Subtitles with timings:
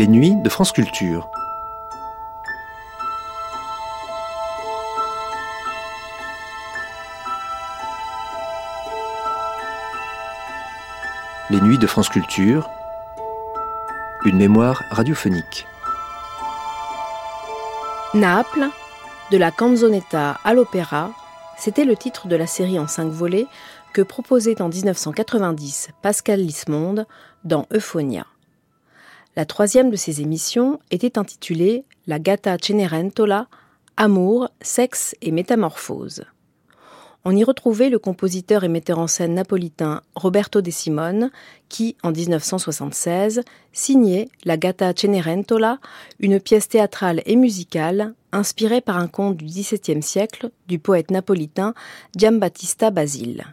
[0.00, 1.28] Les nuits de France Culture.
[11.50, 12.70] Les nuits de France Culture.
[14.24, 15.66] Une mémoire radiophonique.
[18.14, 18.70] Naples,
[19.30, 21.10] de la canzonetta à l'opéra,
[21.58, 23.48] c'était le titre de la série en cinq volets
[23.92, 27.06] que proposait en 1990 Pascal Lismonde
[27.44, 28.24] dans Euphonia.
[29.36, 33.46] La troisième de ces émissions était intitulée La Gata Cenerentola,
[33.96, 36.24] Amour, sexe et métamorphose.
[37.24, 41.30] On y retrouvait le compositeur et metteur en scène napolitain Roberto De Simone,
[41.68, 45.78] qui, en 1976, signait La Gata Cenerentola,
[46.18, 51.74] une pièce théâtrale et musicale inspirée par un conte du XVIIe siècle du poète napolitain
[52.16, 53.44] Giambattista Basile.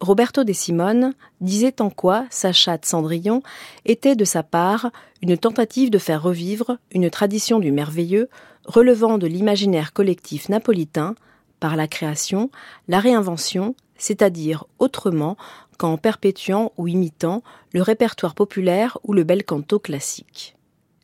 [0.00, 3.42] Roberto De Simone disait en quoi sa chatte Cendrillon
[3.84, 4.90] était de sa part
[5.22, 8.28] une tentative de faire revivre une tradition du merveilleux
[8.66, 11.14] relevant de l'imaginaire collectif napolitain
[11.60, 12.50] par la création,
[12.88, 15.36] la réinvention, c'est-à-dire autrement
[15.78, 20.55] qu'en perpétuant ou imitant le répertoire populaire ou le bel canto classique.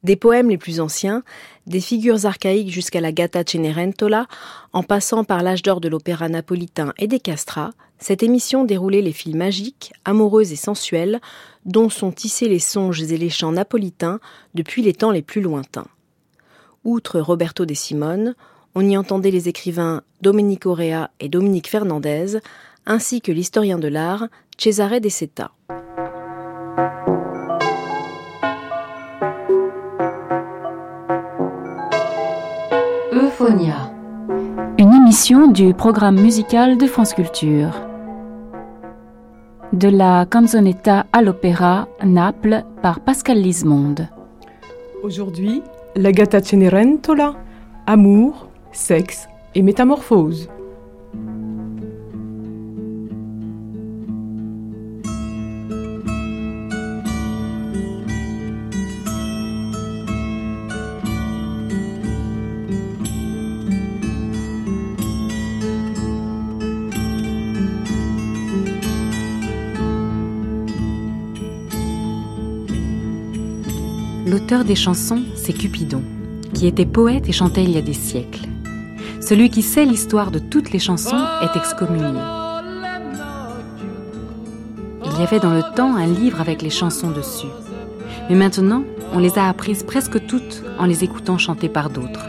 [0.03, 1.23] Des poèmes les plus anciens,
[1.67, 4.27] des figures archaïques jusqu'à la Gatta Cenerentola,
[4.73, 9.13] en passant par l'âge d'or de l'opéra napolitain et des castras, cette émission déroulait les
[9.13, 11.21] fils magiques, amoureux et sensuels,
[11.67, 14.19] dont sont tissés les songes et les chants napolitains
[14.55, 15.87] depuis les temps les plus lointains.
[16.83, 18.35] Outre Roberto De Simone,
[18.75, 22.39] on y entendait les écrivains Domenico Rea et Dominique Fernandez,
[22.87, 24.27] ainsi que l'historien de l'art
[24.59, 25.53] Cesare De Seta.
[33.33, 33.91] Euphonia.
[34.79, 37.71] Une émission du programme musical de France Culture.
[39.73, 44.07] De la canzonetta à l'opéra Naples par Pascal Lismonde.
[45.03, 45.63] Aujourd'hui,
[45.97, 47.35] la Gatta Cenerentola,
[47.87, 50.51] Amour, sexe et métamorphose.
[74.67, 76.03] Des chansons, c'est Cupidon,
[76.55, 78.47] qui était poète et chantait il y a des siècles.
[79.21, 82.21] Celui qui sait l'histoire de toutes les chansons est excommunié.
[85.05, 87.49] Il y avait dans le temps un livre avec les chansons dessus.
[88.31, 92.29] Mais maintenant, on les a apprises presque toutes en les écoutant chanter par d'autres.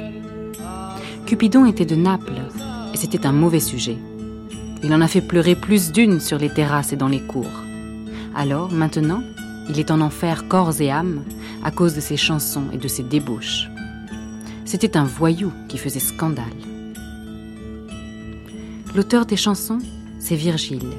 [1.27, 2.41] Cupidon était de Naples,
[2.95, 3.97] et c'était un mauvais sujet.
[4.83, 7.61] Il en a fait pleurer plus d'une sur les terrasses et dans les cours.
[8.35, 9.21] Alors, maintenant,
[9.69, 11.21] il est en enfer corps et âme
[11.63, 13.69] à cause de ses chansons et de ses débauches.
[14.65, 16.45] C'était un voyou qui faisait scandale.
[18.95, 19.79] L'auteur des chansons,
[20.19, 20.89] c'est Virgile.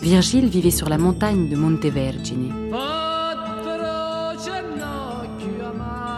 [0.00, 2.52] Virgile vivait sur la montagne de Montevergine.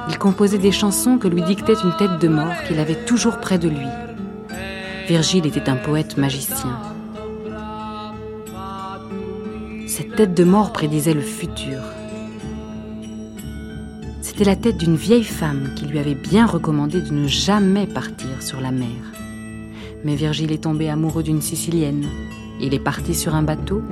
[0.08, 3.58] Il composait des chansons que lui dictait une tête de mort qu'il avait toujours près
[3.58, 3.86] de lui.
[5.08, 6.78] Virgile était un poète magicien.
[9.86, 11.78] Cette tête de mort prédisait le futur.
[14.40, 18.42] C'était la tête d'une vieille femme qui lui avait bien recommandé de ne jamais partir
[18.42, 18.88] sur la mer.
[20.02, 22.06] Mais Virgile est tombé amoureux d'une Sicilienne.
[22.58, 23.82] Il est parti sur un bateau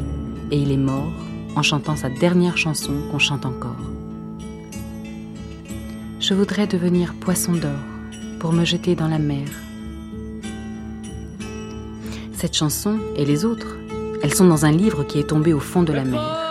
[0.51, 1.13] et il est mort
[1.55, 3.77] en chantant sa dernière chanson qu'on chante encore.
[6.19, 7.85] Je voudrais devenir poisson d'or
[8.41, 9.49] pour me jeter dans la mer.
[12.33, 13.77] Cette chanson et les autres,
[14.23, 16.48] elles sont dans un livre qui est tombé au fond de la mer.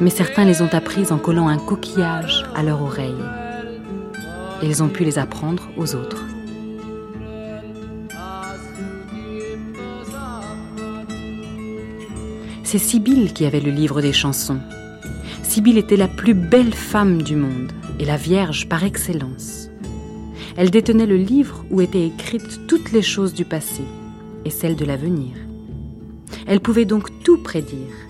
[0.00, 3.14] Mais certains les ont apprises en collant un coquillage à leur oreille.
[4.62, 6.24] Et ils ont pu les apprendre aux autres.
[12.62, 14.60] C'est Sibylle qui avait le livre des chansons.
[15.42, 19.70] Sibylle était la plus belle femme du monde et la Vierge par excellence.
[20.56, 23.82] Elle détenait le livre où étaient écrites toutes les choses du passé
[24.44, 25.36] et celles de l'avenir.
[26.46, 28.05] Elle pouvait donc tout prédire.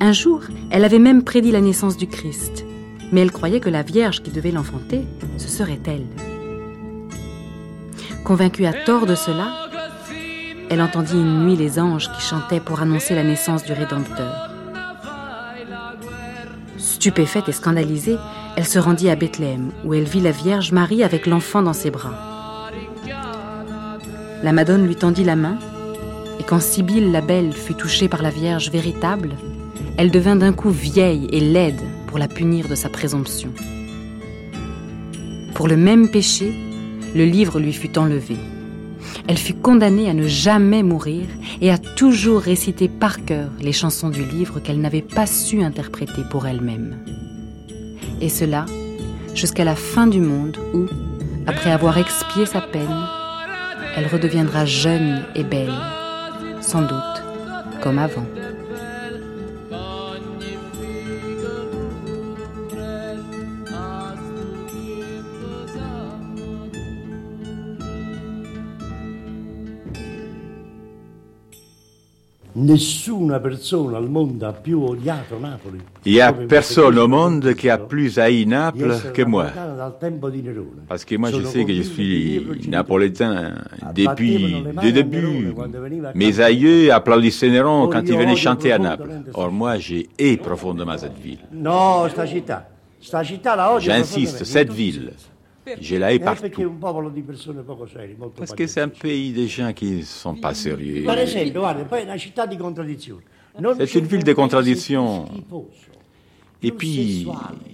[0.00, 2.66] Un jour, elle avait même prédit la naissance du Christ,
[3.12, 5.06] mais elle croyait que la Vierge qui devait l'enfanter,
[5.38, 6.04] ce serait elle.
[8.22, 9.68] Convaincue à tort de cela,
[10.68, 14.50] elle entendit une nuit les anges qui chantaient pour annoncer la naissance du Rédempteur.
[16.76, 18.18] Stupéfaite et scandalisée,
[18.56, 21.90] elle se rendit à Bethléem, où elle vit la Vierge Marie avec l'enfant dans ses
[21.90, 22.68] bras.
[24.42, 25.56] La Madone lui tendit la main,
[26.38, 29.30] et quand Sibylle la Belle fut touchée par la Vierge véritable,
[29.98, 33.50] Elle devint d'un coup vieille et laide pour la punir de sa présomption.
[35.54, 36.52] Pour le même péché,
[37.14, 38.36] le livre lui fut enlevé.
[39.26, 41.24] Elle fut condamnée à ne jamais mourir
[41.62, 46.22] et à toujours réciter par cœur les chansons du livre qu'elle n'avait pas su interpréter
[46.30, 46.96] pour elle-même.
[48.20, 48.66] Et cela
[49.34, 50.86] jusqu'à la fin du monde où,
[51.46, 53.06] après avoir expié sa peine,
[53.96, 55.74] elle redeviendra jeune et belle,
[56.60, 57.22] sans doute
[57.82, 58.26] comme avant.
[72.58, 75.78] Nessuna persona al mondo ha più odiato Napoli.
[76.04, 79.48] Il n'y a personne au monde qui a plus haï Naples que moi.
[80.88, 83.56] Parce que moi, je sais que je suis napolitain
[83.94, 85.54] depuis le début.
[86.14, 89.10] Mes aïeux applaudissaient Néron quand il venait chanter à Naples.
[89.34, 91.40] Or, moi, j'ai hais profondément cette ville.
[91.52, 92.70] No, sta città.
[92.98, 95.12] Sta città la odio J'insiste, cette ville.
[95.66, 96.78] È partout.
[98.36, 101.04] Parce que c'est un pays de gens qui ne sont pas sérieux.
[103.78, 105.26] C'est une ville de contradictions.
[106.62, 107.26] Et puis,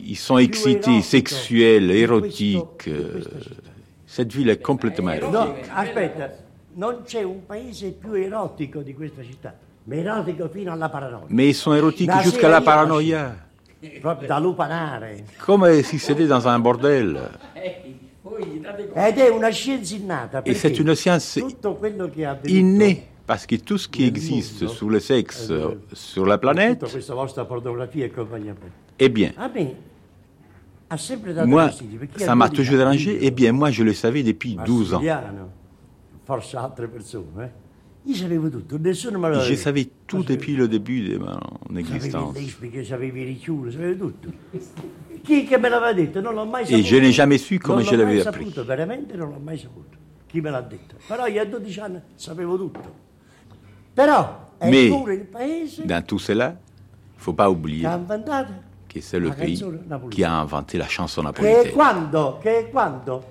[0.04, 2.88] ils sont excités, sexuels, érotiques.
[2.88, 3.22] euh.
[4.06, 5.32] Cette ville est complètement érotique.
[5.32, 6.30] No, aspetta,
[6.76, 9.54] non c'è un paese più erotico di questa città,
[9.84, 11.24] ma erotico fino alla paranoia.
[11.28, 13.34] Mais ils sont érotiques jusqu'à la paranoïa.
[14.00, 15.25] Proprio da lupanare.
[15.44, 17.31] Comme si c'était dans un bordel?
[18.94, 20.43] Ed è una scienza innata.
[20.44, 21.40] Et c'est une science
[22.46, 23.08] innée.
[23.26, 26.88] Parce que tout ce qui existe sur le sexe euh, sur la planète, e
[28.99, 29.75] eh bien, A me
[30.88, 31.70] ha sempre dato moi,
[32.17, 33.19] ça m'a 12 toujours dérangé.
[33.20, 35.02] Eh bien, moi, je le savais depuis 12 ans.
[38.04, 42.34] Nessuno me lo Je savais tout depuis le début de mon existence.
[42.34, 44.28] le lesbiche, sapevi i riccioli, sapevi tutto.
[45.22, 46.20] Chi che me l'aveva detto?
[46.20, 46.82] Non l'ho mai saputo.
[46.87, 48.64] je n'ai jamais su come non je l'ho mai l'avais saputo, appris.
[48.66, 49.96] veramente non l'ho mai saputo.
[50.26, 50.96] Chi me l'ha detto?
[51.06, 52.94] Però io a 12 anni sapevo tutto.
[53.94, 57.94] Però Mais pure il paese Dans tout cela, il ne faut pas che oublier ha
[57.96, 58.52] inventato
[58.88, 59.62] que c'est le pays
[60.10, 61.70] qui a inventé la chanson napolitaine.
[61.72, 63.31] quando, che è quando?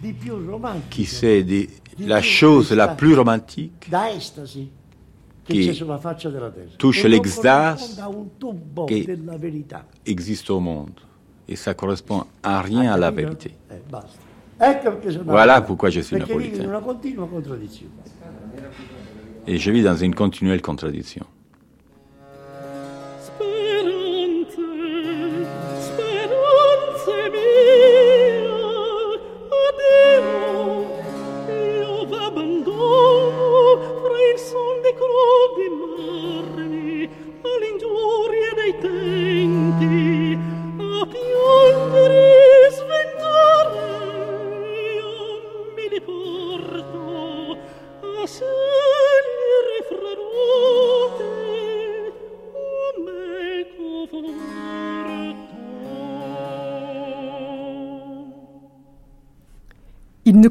[0.00, 4.08] Di più romantico, Qui des- la chose la plus romantique terra.
[6.78, 8.00] touche E l'extase
[9.38, 9.84] verità.
[10.06, 11.00] existe au monde.
[11.46, 13.54] Et ça correspond à rien à la vérité.
[13.70, 14.64] Eh,
[15.24, 16.80] Voilà pourquoi je suis napolitain.
[19.46, 21.26] Et je vis dans une continuelle contradiction.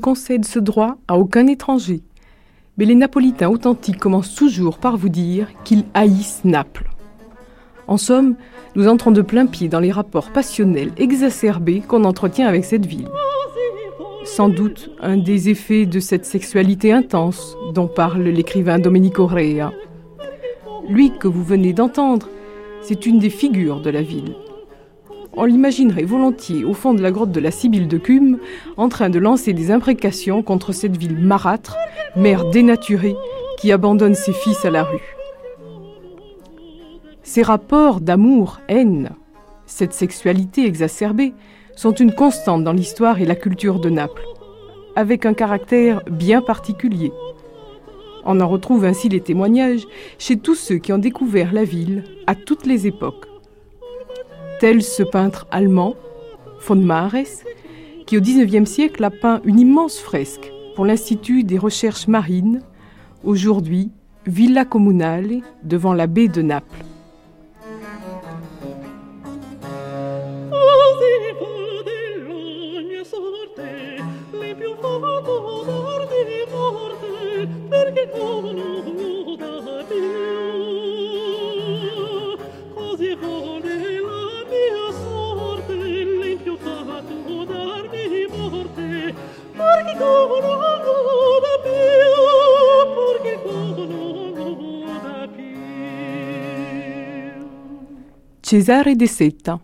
[0.03, 2.01] Concède ce droit à aucun étranger.
[2.77, 6.89] Mais les Napolitains authentiques commencent toujours par vous dire qu'ils haïssent Naples.
[7.87, 8.35] En somme,
[8.75, 13.07] nous entrons de plein pied dans les rapports passionnels exacerbés qu'on entretient avec cette ville.
[14.25, 19.71] Sans doute un des effets de cette sexualité intense dont parle l'écrivain Domenico Rea.
[20.89, 22.27] Lui que vous venez d'entendre,
[22.81, 24.35] c'est une des figures de la ville.
[25.35, 28.37] On l'imaginerait volontiers au fond de la grotte de la Sibylle de Cume,
[28.77, 31.75] en train de lancer des imprécations contre cette ville marâtre,
[32.15, 33.15] mère dénaturée,
[33.57, 35.15] qui abandonne ses fils à la rue.
[37.23, 39.11] Ces rapports d'amour-haine,
[39.65, 41.33] cette sexualité exacerbée,
[41.75, 44.27] sont une constante dans l'histoire et la culture de Naples,
[44.95, 47.11] avec un caractère bien particulier.
[48.23, 49.87] On en retrouve ainsi les témoignages
[50.19, 53.32] chez tous ceux qui ont découvert la ville à toutes les époques
[54.59, 55.95] tel ce peintre allemand,
[56.59, 57.43] von Mares,
[58.05, 62.61] qui au XIXe siècle a peint une immense fresque pour l'Institut des recherches marines,
[63.23, 63.91] aujourd'hui
[64.25, 66.92] Villa Comunale devant la baie de Naples.
[98.43, 99.57] Cesare De Seta.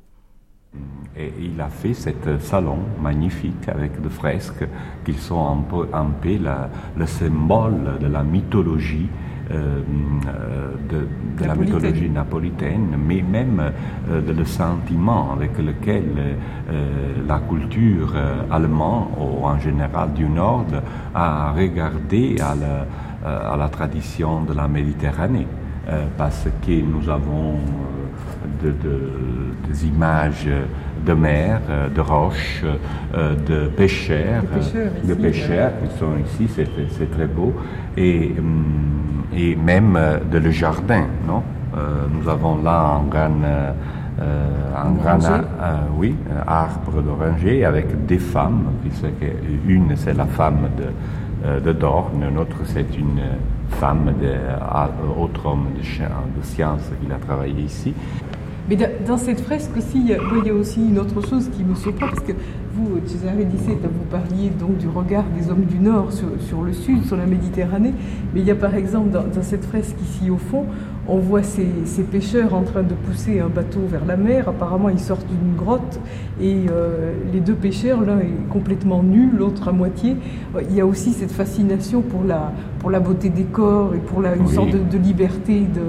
[1.16, 4.66] Et il a fait ce salon magnifique avec des fresques
[5.04, 6.38] qui sont un peu, un peu
[6.96, 9.10] le symbole de la mythologie
[9.52, 9.82] euh,
[10.90, 13.60] de, la mythologie napolitaine, mais même
[14.10, 16.06] euh, de le sentiment avec lequel
[16.70, 16.86] euh,
[17.28, 18.14] la culture
[18.52, 20.68] allemande, ou en général du Nord,
[21.14, 25.48] a regardé à la, à la tradition de la Méditerranée.
[26.18, 27.58] parce que nous avons
[28.64, 28.74] de,
[29.68, 30.48] des images
[31.06, 31.62] de mer,
[31.96, 32.64] de roches,
[33.14, 34.44] de pêcheurs,
[35.04, 36.48] de pêcheurs, qui sont ici,
[36.98, 37.54] c'est très beau,
[37.96, 38.36] et,
[39.36, 39.98] et même
[40.32, 41.44] de le jardin, non?
[42.12, 43.42] Nous avons là un grand,
[44.76, 45.20] un grand
[45.98, 49.06] oui, arbre d'oranger avec des femmes, puisque
[49.68, 53.22] une c'est la femme de, de Dorn, l'autre c'est une
[53.70, 54.34] femme, de,
[55.18, 57.94] autre homme de, de science qui a travaillé ici.
[58.70, 60.14] Mais dans cette fresque aussi, il y,
[60.50, 62.34] a, aussi une autre chose qui me surprend, parce que
[62.74, 67.04] vous, Cesare Dicet, vous parliez donc du regard des hommes du Nord sur, le Sud,
[67.06, 67.94] sur la Méditerranée,
[68.32, 70.68] mais il y a par exemple dans cette fresque ici au fond,
[71.10, 71.66] on voit ces,
[72.04, 74.48] pêcheurs en train de pousser un bateau vers la mer.
[74.48, 76.00] Apparemment, ils sortent d'une grotte
[76.42, 80.16] et euh, les deux pêcheurs, l'un est complètement nu, l'autre à moitié.
[80.70, 84.22] Il y a aussi cette fascination pour la, pour la beauté des corps et pour
[84.22, 85.82] la, une sorte de, liberté, de,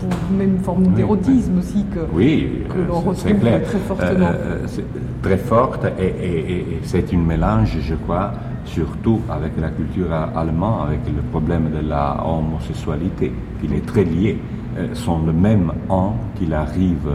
[0.00, 4.26] pour même une forme d'érotisme aussi que, oui, que l'on retrouve très fortement.
[4.28, 4.82] Euh, euh,
[5.22, 8.32] très forte et, c'est une mélange, je crois,
[8.68, 14.38] surtout avec la culture allemande, avec le problème de la homosexualité, qui est très lié,
[14.76, 17.08] euh, sont le même an qu'il arrive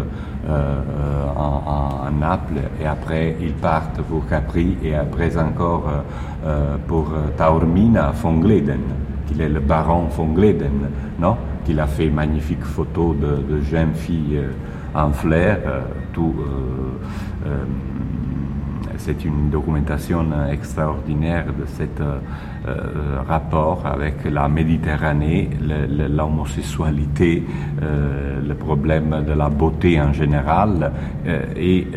[0.50, 0.82] euh,
[1.36, 5.90] en, Naples et après ils partent pour Capri et après encore
[6.46, 8.82] euh, pour Taormina von Gleden,
[9.28, 11.36] qu'il est le baron von Gleden, non?
[11.66, 14.42] Qu'il a fait magnifique photo de, de jeunes filles
[14.94, 15.60] en flair,
[16.14, 16.36] tout
[19.04, 22.20] c'est une documentation extraordinaire de ce euh,
[22.68, 25.50] euh, rapport avec la Méditerranée,
[26.10, 27.44] l'homosexualité,
[27.82, 30.92] euh, le problème de la beauté en général
[31.58, 31.88] et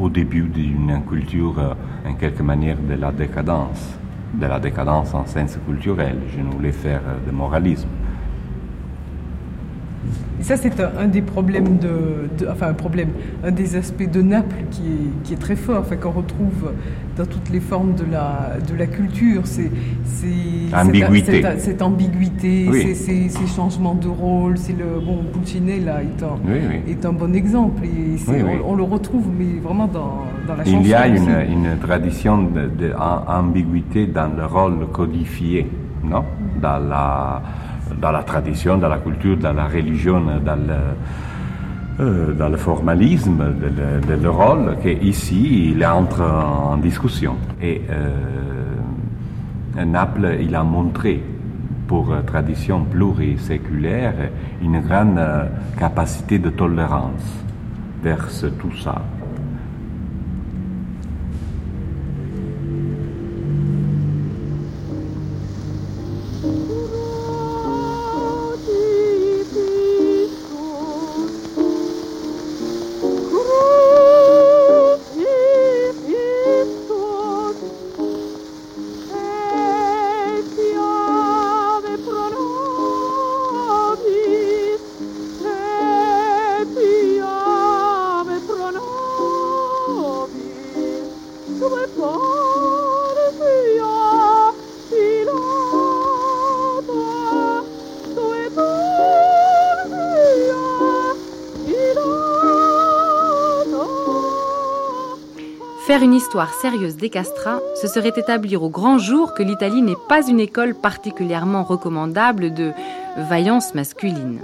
[0.00, 1.76] au début d'une culture,
[2.06, 3.98] en quelque manière, de la décadence,
[4.34, 6.16] de la décadence en sens culturel.
[6.34, 7.88] Je ne voulais faire de moralisme.
[10.40, 13.08] Et ça, c'est un, des problèmes de, Enfin, un problème,
[13.44, 16.72] un des aspects de Naples qui est, qui est très fort, enfin, qu'on retrouve
[17.16, 19.42] dans toutes les formes de la, de la culture.
[19.44, 19.70] C'est.
[20.72, 21.42] Ambiguïté.
[21.42, 24.56] Cette, cette, ambiguïté, ces, ces, changements de rôle.
[24.58, 25.00] C'est le.
[25.04, 27.84] Bon, Pulcinella est un, est un bon exemple.
[27.84, 28.16] Et
[28.64, 30.78] on, le retrouve, mais vraiment dans, dans la chanson.
[30.80, 35.66] Il y a une, une tradition d'ambiguïté dans le rôle codifié,
[36.04, 36.24] non?
[36.60, 37.42] Dans la
[38.00, 40.74] dans la tradition, dans la culture, dans la religion, dans le,
[42.00, 47.36] euh, dans le formalisme de, le rôle, qu'ici, il entre en discussion.
[47.60, 51.22] Et euh, Naples, il a montré,
[51.86, 54.14] pour tradition pluriséculaire,
[54.62, 55.20] une grande
[55.78, 57.44] capacité de tolérance
[58.02, 58.28] vers
[58.60, 59.02] tout ça.
[106.00, 110.26] Une histoire sérieuse des castrats, ce serait établir au grand jour que l'Italie n'est pas
[110.26, 112.70] une école particulièrement recommandable de
[113.16, 114.40] vaillance masculine.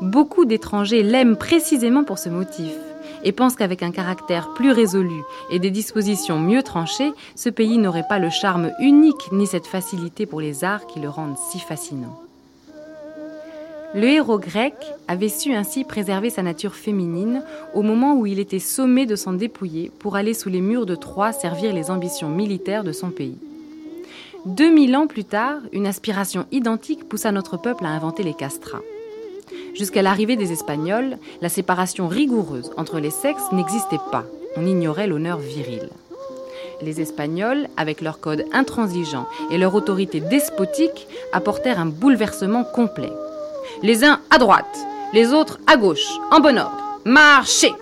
[0.00, 2.72] Beaucoup d'étrangers l'aiment précisément pour ce motif
[3.24, 8.06] et pensent qu'avec un caractère plus résolu et des dispositions mieux tranchées, ce pays n'aurait
[8.08, 12.18] pas le charme unique ni cette facilité pour les arts qui le rendent si fascinant.
[13.94, 14.74] Le héros grec
[15.06, 17.42] avait su ainsi préserver sa nature féminine
[17.74, 20.94] au moment où il était sommé de s'en dépouiller pour aller sous les murs de
[20.94, 23.36] Troie servir les ambitions militaires de son pays.
[24.46, 28.80] 2000 ans plus tard, une aspiration identique poussa notre peuple à inventer les castrats.
[29.74, 34.24] Jusqu'à l'arrivée des Espagnols, la séparation rigoureuse entre les sexes n'existait pas.
[34.56, 35.90] On ignorait l'honneur viril.
[36.80, 43.12] Les Espagnols, avec leur code intransigeant et leur autorité despotique, apportèrent un bouleversement complet
[43.82, 46.78] les uns à droite, les autres à gauche, en bon ordre.
[47.04, 47.74] Marchez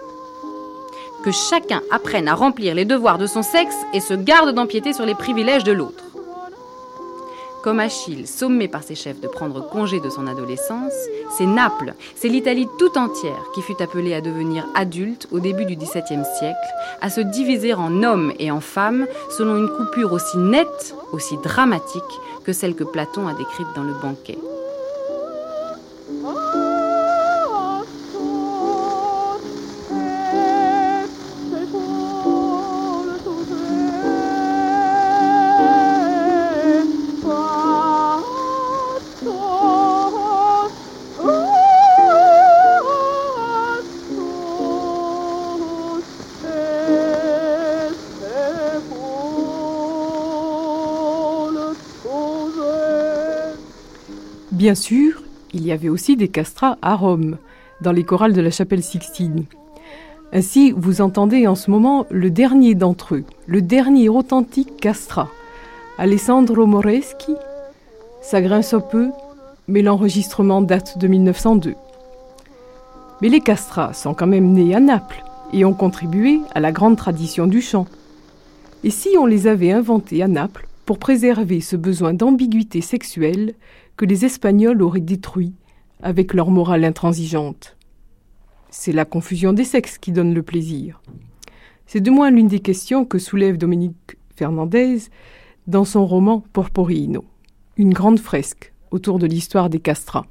[1.23, 5.04] Que chacun apprenne à remplir les devoirs de son sexe et se garde d'empiéter sur
[5.04, 6.04] les privilèges de l'autre.
[7.62, 10.95] Comme Achille, sommé par ses chefs de prendre congé de son adolescence,
[11.37, 15.76] c'est Naples, c'est l'Italie tout entière qui fut appelée à devenir adulte au début du
[15.76, 16.57] XVIIe siècle,
[17.02, 22.02] à se diviser en hommes et en femmes selon une coupure aussi nette, aussi dramatique
[22.45, 24.38] que celle que Platon a décrite dans le banquet.
[54.71, 57.39] Bien sûr, il y avait aussi des castrats à Rome,
[57.81, 59.47] dans les chorales de la chapelle Sixtine.
[60.33, 65.29] Ainsi, vous entendez en ce moment le dernier d'entre eux, le dernier authentique castrat,
[65.99, 67.35] Alessandro Moreschi.
[68.23, 69.09] Ça grince un peu,
[69.67, 71.75] mais l'enregistrement date de 1902.
[73.23, 76.97] Mais les castrats sont quand même nés à Naples et ont contribué à la grande
[76.97, 77.87] tradition du chant.
[78.85, 83.55] Et si on les avait inventés à Naples pour préserver ce besoin d'ambiguïté sexuelle
[84.00, 85.52] que les Espagnols auraient détruit
[86.02, 87.76] avec leur morale intransigeante.
[88.71, 91.02] C'est la confusion des sexes qui donne le plaisir.
[91.85, 95.00] C'est de moins l'une des questions que soulève Dominique Fernandez
[95.66, 97.26] dans son roman Porporino,
[97.76, 100.25] une grande fresque autour de l'histoire des castrats.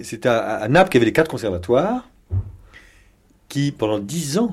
[0.00, 2.08] C'est à, Naples qu'il y avait les quatre conservatoires
[3.50, 4.52] qui, pendant dix ans,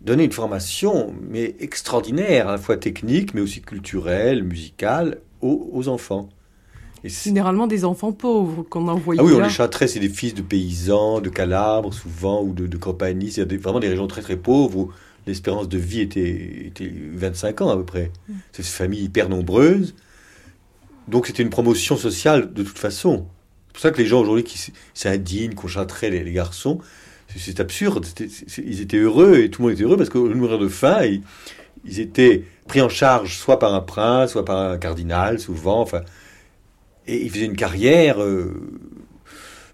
[0.00, 6.28] donnaient une formation mais extraordinaire, à la fois technique, mais aussi culturelle, musicale, aux enfants.
[7.08, 9.20] Généralement des enfants pauvres qu'on envoyait.
[9.20, 12.66] Ah oui, on les châterait, c'est des fils de paysans, de Calabre souvent, ou de,
[12.66, 13.30] de compagnie.
[13.30, 14.92] C'est vraiment des régions très très pauvres où
[15.26, 18.10] l'espérance de vie était, était 25 ans à peu près.
[18.28, 18.34] Mm.
[18.52, 19.94] C'est une famille hyper nombreuse.
[21.08, 23.26] Donc c'était une promotion sociale de toute façon.
[23.68, 26.80] C'est pour ça que les gens aujourd'hui qui s'indignent, qu'on châterait les, garçons,
[27.36, 28.06] c'est absurde.
[28.58, 31.22] ils étaient heureux et tout le monde était heureux parce qu'au mourir de faim, ils,
[31.84, 35.82] ils, étaient pris en charge soit par un prince, soit par un cardinal, souvent.
[35.82, 36.00] Enfin,
[37.06, 38.22] et il faisait une carrière.
[38.22, 38.52] Euh,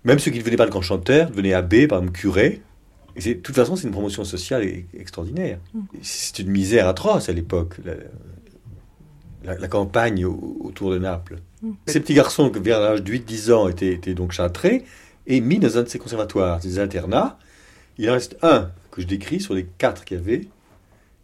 [0.04, 2.62] même ceux qui ne devenaient pas de grand chanteur devenaient abbé, par exemple curé.
[3.16, 5.58] Et de toute façon, c'est une promotion sociale extraordinaire.
[5.74, 5.80] Mm.
[6.02, 7.76] C'est une misère atroce à l'époque,
[9.44, 11.38] la, campagne autour de Naples.
[11.62, 11.70] Mm.
[11.86, 14.84] Ces petits garçons, vers l'âge de 8-10 ans, étaient, étaient, donc châtrés
[15.26, 17.38] et mis dans un de ces conservatoires, des internats.
[17.98, 20.48] Il en reste un que je décris sur les quatre qu'il y avait.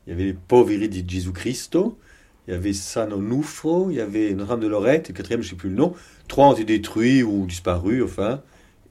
[0.06, 1.98] Il y avait les Poveri di Gesù Cristo,
[2.48, 5.48] il y avait San Onufo, il y avait Notre-Dame de Lorette, et le quatrième, je
[5.48, 5.92] ne sais plus le nom.
[6.28, 8.40] Trois ont été détruits ou disparus, enfin.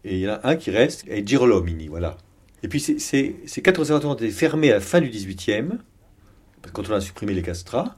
[0.03, 2.17] Et il y en a un qui reste, et Girolomini, voilà.
[2.61, 5.71] Et puis ces, quatre conservatoires ont été fermés à la fin du 18e,
[6.71, 7.95] quand on a supprimé les castrats.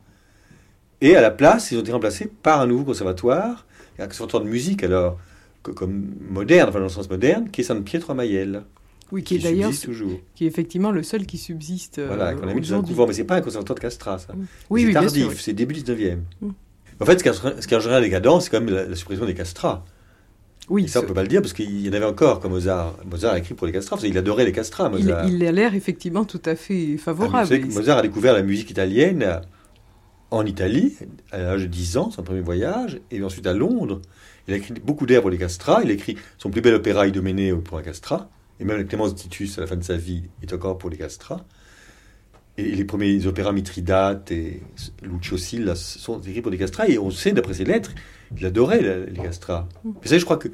[1.02, 3.66] Et à la place, ils ont été remplacés par un nouveau conservatoire,
[4.00, 5.20] un conservatoire de musique, alors,
[5.62, 8.64] comme moderne, enfin dans le sens moderne, qui est San Pietro a Maielle.
[9.12, 9.72] Oui, qui, est d'ailleurs
[10.36, 12.00] qui est effectivement le seul qui subsiste.
[12.00, 14.34] Voilà, qu'on a mis dans un couvent, mais c'est pas un conservatoire de Castra, ça.
[14.70, 16.18] Oui, c'est tardif, c'est début 19e.
[16.42, 16.50] Mm.
[17.02, 19.86] En fait, ce qui est en général décadent, c'est quand même la, suppression des castrats.
[20.70, 22.52] Oui, Et ça, on peut pas le dire parce qu'il y en avait encore comme
[22.52, 22.96] Mozart.
[23.10, 25.28] Mozart a écrit pour les castrats, parce qu'il adorait les castrats, Mozart.
[25.28, 27.50] Il, a l'air effectivement tout à fait favorable.
[27.52, 29.42] Ah, que Mozart a découvert la musique italienne
[30.30, 30.96] en Italie,
[31.32, 34.02] à l'âge de 10 ans, son premier voyage, et ensuite à Londres.
[34.48, 35.82] Il a écrit beaucoup d'airs pour les castrats.
[35.84, 39.58] Il a écrit son plus bel opéra, Idoménée, pour un castrat et même Clémence Titus,
[39.58, 41.46] à la fin de sa vie, est encore pour les castrats.
[42.58, 44.62] Et les premiers opéras Mithridate et
[45.02, 46.90] Lucio Silla sont écrits pour des castrats.
[46.90, 47.92] Et on sait, d'après ses lettres,
[48.36, 49.70] qu'il adorait les castrats.
[49.84, 50.50] Vous savez, je crois que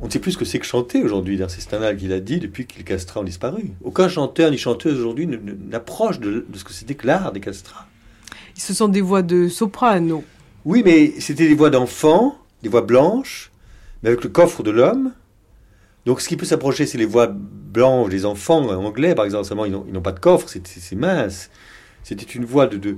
[0.00, 1.40] on ne sait plus ce que c'est que chanter aujourd'hui.
[1.48, 3.72] C'est Stendhal qui l'a dit depuis que les castrats ont disparu.
[3.82, 7.86] Aucun chanteur ni chanteuse aujourd'hui n'approche de, ce que c'était que l'art des castrats.
[8.54, 10.22] Ce sont des voix de soprano.
[10.64, 13.50] Oui, mais c'était des voix d'enfants, des voix blanches,
[14.02, 15.12] mais avec le coffre de l'homme.
[16.08, 19.44] Donc ce qui peut s'approcher, c'est les voix blanches des enfants anglais, par exemple.
[19.44, 21.50] Seulement, ils n'ont pas de coffre, c'est mince.
[22.02, 22.78] C'était une voix de...
[22.78, 22.96] de...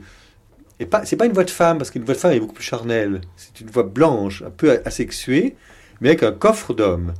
[0.78, 2.54] Et pas, c'est pas une voix de femme, parce qu'une voix de femme est beaucoup
[2.54, 3.22] plus charnelle.
[3.34, 5.56] C'est une voix blanche, un peu asexuée,
[6.00, 7.12] mais avec un coffre d'homme.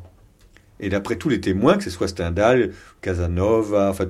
[0.79, 4.07] Et d'après tous les témoins, que ce soit Stendhal, Casanova, enfin,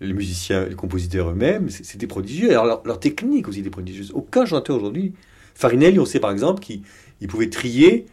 [0.00, 2.50] les musiciens, les compositeurs eux-mêmes, c'était prodigieux.
[2.50, 4.12] Alors leur, technique aussi était prodigieuse.
[4.14, 5.14] Aucun chanteur aujourd'hui,
[5.56, 6.84] Farinelli, on sait par exemple qu'il
[7.26, 8.06] pouvait trier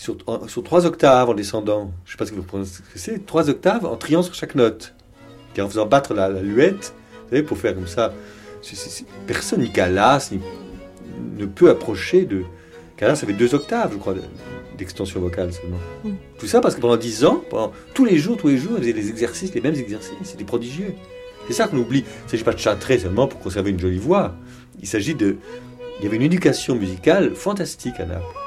[0.00, 1.92] sur, trois octaves en descendant.
[2.04, 3.26] Je ne sais pas ce que vous comprenez ce que c'est.
[3.26, 4.94] Trois octaves en triant sur chaque note.
[5.56, 8.12] Et en faisant battre la, luette, vous savez, pour faire comme ça.
[9.26, 10.32] personne, ni Calas,
[11.36, 12.44] ne peut approcher de
[13.00, 14.14] ça fait deux octaves, je crois,
[14.76, 15.78] d'extension vocale seulement.
[16.04, 16.10] Mm.
[16.38, 18.82] Tout ça parce que pendant dix ans, pendant, tous les jours, tous les jours, ils
[18.82, 20.16] faisaient des exercices, les mêmes exercices.
[20.22, 20.94] C'était prodigieux.
[21.46, 22.00] C'est ça qu'on oublie.
[22.00, 24.34] Il ne s'agit pas de châtrer seulement pour conserver une jolie voix.
[24.80, 25.36] Il s'agit de.
[25.98, 28.39] Il y avait une éducation musicale fantastique à Naples.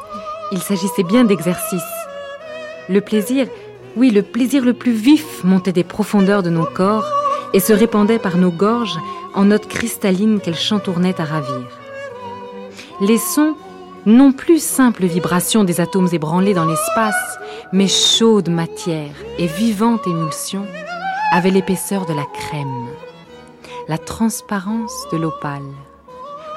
[0.53, 1.81] Il s'agissait bien d'exercice.
[2.87, 3.47] Le plaisir,
[3.97, 7.07] oui, le plaisir le plus vif montait des profondeurs de nos corps
[7.53, 8.99] et se répandait par nos gorges
[9.33, 11.67] en notes cristallines qu'elles chantournaient à ravir.
[13.01, 13.55] Les sons,
[14.05, 17.39] non plus simples vibrations des atomes ébranlés dans l'espace,
[17.71, 20.67] mais chaude matière et vivante émulsion,
[21.31, 22.89] avaient l'épaisseur de la crème,
[23.87, 25.63] la transparence de l'opale,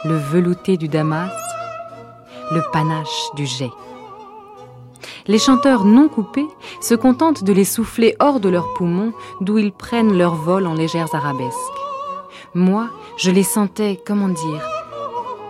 [0.05, 1.33] le velouté du damas,
[2.53, 3.71] le panache du jet.
[5.29, 6.47] Les chanteurs non coupés
[6.81, 10.75] se contentent de les souffler hors de leurs poumons, d'où ils prennent leur vol en
[10.75, 11.57] légères arabesques.
[12.55, 14.69] Moi, je les sentais, comment dire,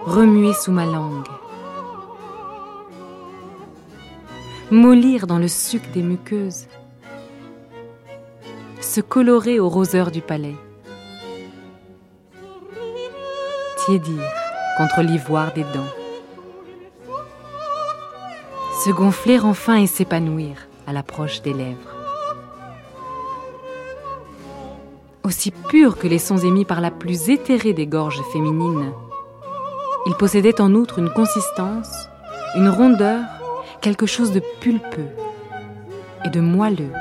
[0.06, 1.26] remuer sous ma langue,
[4.70, 6.66] mollir dans le suc des muqueuses,
[8.80, 10.56] se colorer aux roseurs du palais,
[13.84, 14.22] tiédir
[14.78, 16.06] contre l'ivoire des dents
[18.87, 21.96] se gonfler enfin et s'épanouir à l'approche des lèvres.
[25.25, 28.92] Aussi pur que les sons émis par la plus éthérée des gorges féminines,
[30.07, 32.09] il possédait en outre une consistance,
[32.55, 33.25] une rondeur,
[33.81, 35.11] quelque chose de pulpeux
[36.25, 36.92] et de moelleux,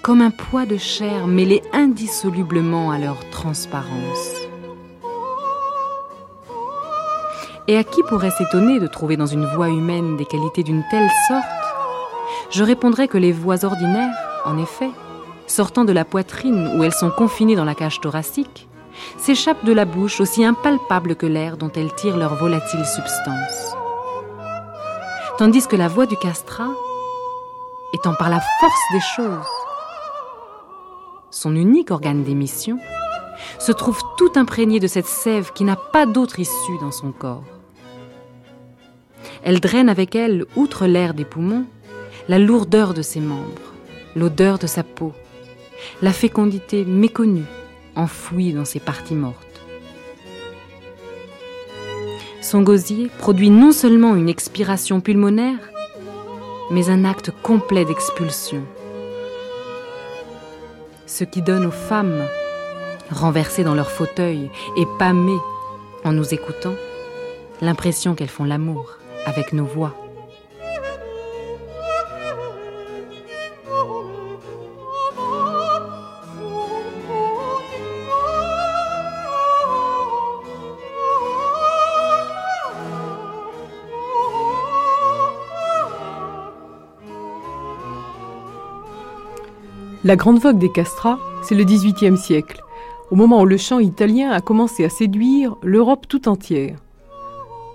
[0.00, 4.45] comme un poids de chair mêlé indissolublement à leur transparence.
[7.68, 11.10] Et à qui pourrait s'étonner de trouver dans une voix humaine des qualités d'une telle
[11.28, 11.44] sorte?
[12.50, 14.90] Je répondrais que les voix ordinaires, en effet,
[15.46, 18.68] sortant de la poitrine où elles sont confinées dans la cage thoracique,
[19.18, 23.74] s'échappent de la bouche aussi impalpable que l'air dont elles tirent leur volatile substance.
[25.38, 26.70] Tandis que la voix du castrat,
[27.92, 29.46] étant par la force des choses
[31.36, 32.78] son unique organe d'émission,
[33.58, 37.44] se trouve tout imprégné de cette sève qui n'a pas d'autre issue dans son corps.
[39.42, 41.64] Elle draine avec elle, outre l'air des poumons,
[42.28, 43.72] la lourdeur de ses membres,
[44.14, 45.12] l'odeur de sa peau,
[46.02, 47.44] la fécondité méconnue,
[47.94, 49.46] enfouie dans ses parties mortes.
[52.42, 55.58] Son gosier produit non seulement une expiration pulmonaire,
[56.70, 58.62] mais un acte complet d'expulsion.
[61.06, 62.24] Ce qui donne aux femmes,
[63.10, 65.40] renversées dans leur fauteuil et pâmées
[66.04, 66.74] en nous écoutant,
[67.60, 69.94] l'impression qu'elles font l'amour avec nos voix.
[90.06, 92.62] La grande vogue des castrats, c'est le XVIIIe siècle,
[93.10, 96.85] au moment où le chant italien a commencé à séduire l'Europe tout entière.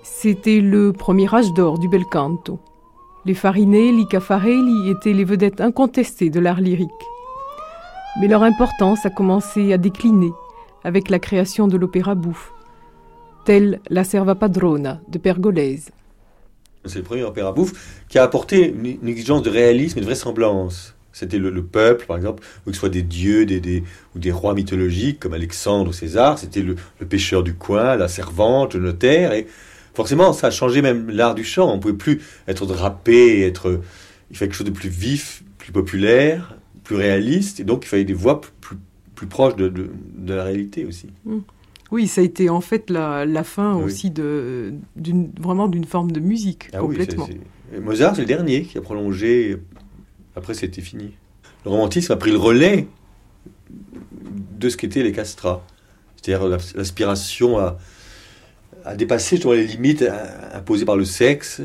[0.02, 2.58] C'était le premier âge d'or du bel canto.
[3.24, 6.90] Les Farinelli, Caffarelli étaient les vedettes incontestées de l'art lyrique.
[8.20, 10.32] Mais leur importance a commencé à décliner
[10.82, 12.52] avec la création de l'opéra bouffe,
[13.44, 15.92] telle La Serva Padrona de Pergolese.
[16.84, 20.96] C'est le premier opéra bouffe qui a apporté une, exigence de réalisme et de vraisemblance.
[21.12, 23.46] C'était le, peuple, par exemple, ou que ce soit des dieux
[24.14, 26.38] ou des rois mythologiques comme Alexandre ou César.
[26.38, 29.32] C'était le, le, pêcheur du coin, la servante, le notaire.
[29.32, 29.46] Et
[29.94, 31.70] forcément, ça a changé même l'art du chant.
[31.70, 33.80] On ne pouvait plus être drapé, être.
[34.30, 37.60] Il fallait quelque chose de plus vif, plus populaire, plus réaliste.
[37.60, 38.76] Et donc, il fallait des voix plus,
[39.14, 41.08] plus, proches de, de, la réalité aussi.
[41.24, 41.38] Mmh.
[41.90, 44.72] Oui, ça a été en fait la, la fin aussi de,
[45.38, 47.28] vraiment d'une forme de musique, ah complètement.
[47.80, 49.58] Mozart, c'est le dernier qui a prolongé.
[50.34, 51.12] Après, c'était fini.
[51.64, 52.88] Le romantisme a pris le relais
[54.58, 55.64] de ce qu'étaient les castrats.
[56.16, 57.76] C'est-à-dire l'aspiration à,
[58.84, 60.04] à dépasser les limites
[60.52, 61.62] imposées par le sexe.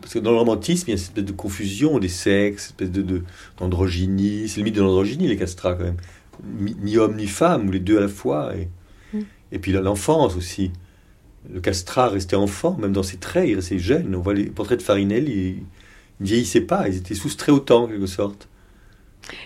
[0.00, 2.86] parce que dans le romantisme, il y a une espèce de confusion des sexes, une
[2.86, 3.22] espèce de,
[3.58, 4.48] d'androgynie.
[4.48, 5.96] C'est le mythe de l'androgynie, les castrats, quand même.
[6.82, 8.52] Ni homme ni femme, ou les deux à la fois.
[8.56, 8.68] Et,
[9.16, 9.22] mm.
[9.52, 10.72] et puis l'enfance aussi.
[11.52, 14.14] Le castrat restait enfant, même dans ses traits, il restait jeune.
[14.14, 15.62] On voit les portraits de Farinel, ils
[16.20, 18.49] ne vieillissaient pas, ils étaient soustraits au temps, en quelque sorte.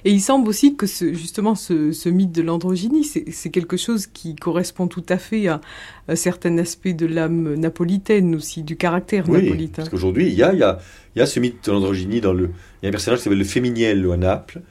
[0.05, 4.35] Et il semble aussi que ce, justement ce, mythe de l'androgynie, c'est quelque chose qui
[4.35, 5.61] correspond tout à fait à,
[6.09, 9.83] un certain aspect de l'âme napolitaine aussi, du caractère oui, napolitain.
[9.83, 10.79] Parce qu'aujourd'hui, il y a, y, a,
[11.17, 12.51] y a, ce mythe de l'androgynie dans le...
[12.83, 14.63] Il y a un personnage qui s'appelle le Féminiel à Naples,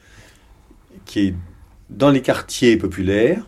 [1.04, 1.34] qui est
[1.90, 3.44] dans les quartiers populaires,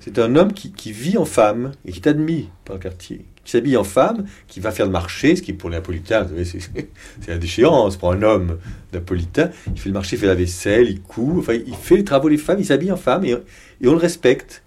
[0.00, 3.24] c'est un homme qui, qui, vit en femme et qui est admis par le quartier,
[3.46, 7.28] qui s'habille en femme, qui va faire le marché, ce qui pour les Napolitains, c'est
[7.28, 8.58] la déchéance pour un homme
[8.92, 9.50] napolitain.
[9.68, 12.28] Il fait le marché, il fait la vaisselle, il coud, enfin, il fait les travaux
[12.28, 13.36] des femmes, il s'habille en femme et,
[13.84, 14.64] on le respecte.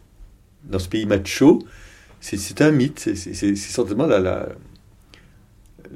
[0.64, 1.60] Dans ce pays macho,
[2.22, 4.20] c'est un mythe, c'est certainement la,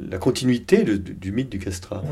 [0.09, 2.03] la, continuité du mythe du castrat.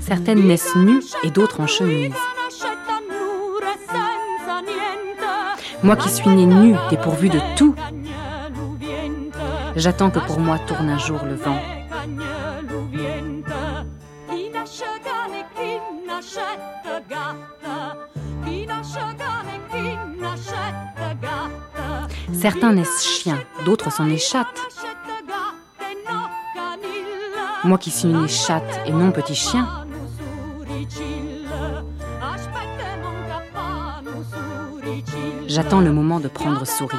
[0.00, 2.12] Certaines naissent nues et d'autres en chemise.
[5.82, 7.74] Moi qui suis née nue, dépourvue de tout,
[9.76, 11.60] j'attends que pour moi tourne un jour le vent.
[22.32, 24.58] Certains naissent chiens, d'autres s'en échappent.
[27.64, 29.66] Moi qui suis née chatte et non petit chien.
[35.46, 36.96] J'attends le moment de prendre souris.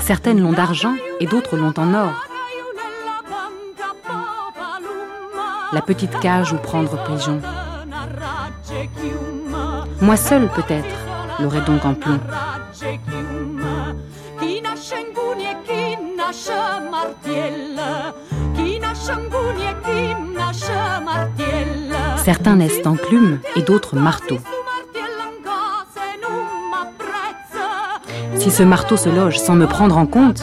[0.00, 2.12] Certaines l'ont d'argent et d'autres l'ont en or.
[5.72, 7.40] La petite cage où prendre pigeon.
[10.00, 10.94] Moi seule peut-être
[11.40, 12.20] l'aurais donc en plomb.
[22.24, 24.38] Certains naissent enclumes et d'autres marteaux.
[28.36, 30.42] Si ce marteau se loge sans me prendre en compte,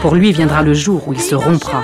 [0.00, 1.82] pour lui viendra le jour où il se rompra.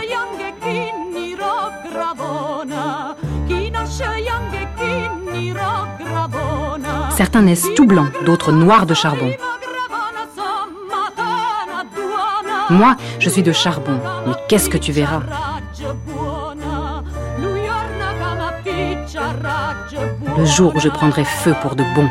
[7.24, 9.30] Certains naissent tout blancs, d'autres noirs de charbon.
[12.68, 15.22] Moi, je suis de charbon, mais qu'est-ce que tu verras?
[20.36, 22.10] Le jour où je prendrai feu pour de bon.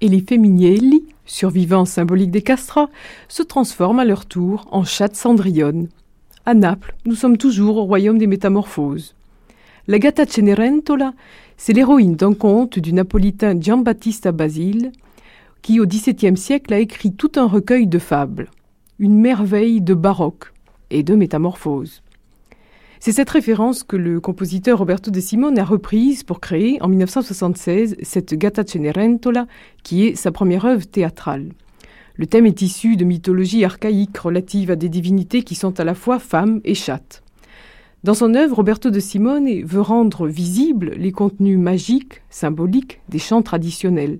[0.00, 2.90] Et les Feminielli, survivants symboliques des castrats,
[3.28, 5.86] se transforment à leur tour en chattes cendrillonnes.
[6.44, 9.14] À Naples, nous sommes toujours au royaume des métamorphoses.
[9.88, 11.12] La Gatta Cenerentola,
[11.56, 14.92] c'est l'héroïne d'un conte du napolitain Giambattista Basile,
[15.60, 18.48] qui au XVIIe siècle a écrit tout un recueil de fables,
[19.00, 20.52] une merveille de baroque
[20.90, 22.04] et de métamorphose.
[23.00, 27.96] C'est cette référence que le compositeur Roberto De Simone a reprise pour créer en 1976
[28.02, 29.48] cette Gatta Cenerentola,
[29.82, 31.48] qui est sa première œuvre théâtrale.
[32.14, 35.94] Le thème est issu de mythologies archaïques relatives à des divinités qui sont à la
[35.96, 37.21] fois femmes et chattes.
[38.04, 43.42] Dans son œuvre, Roberto de Simone veut rendre visibles les contenus magiques, symboliques des chants
[43.42, 44.18] traditionnels.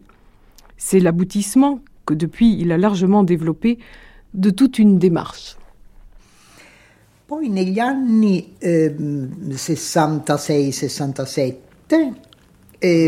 [0.76, 3.78] C'est l'aboutissement que depuis il a largement développé
[4.34, 5.56] de toute une démarche.
[7.26, 11.56] Poi negli anni 66-67
[11.90, 12.12] eh,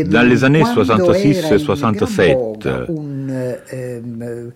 [0.01, 2.35] ehm, Dans les années 66-67,
[3.71, 4.51] Ehm,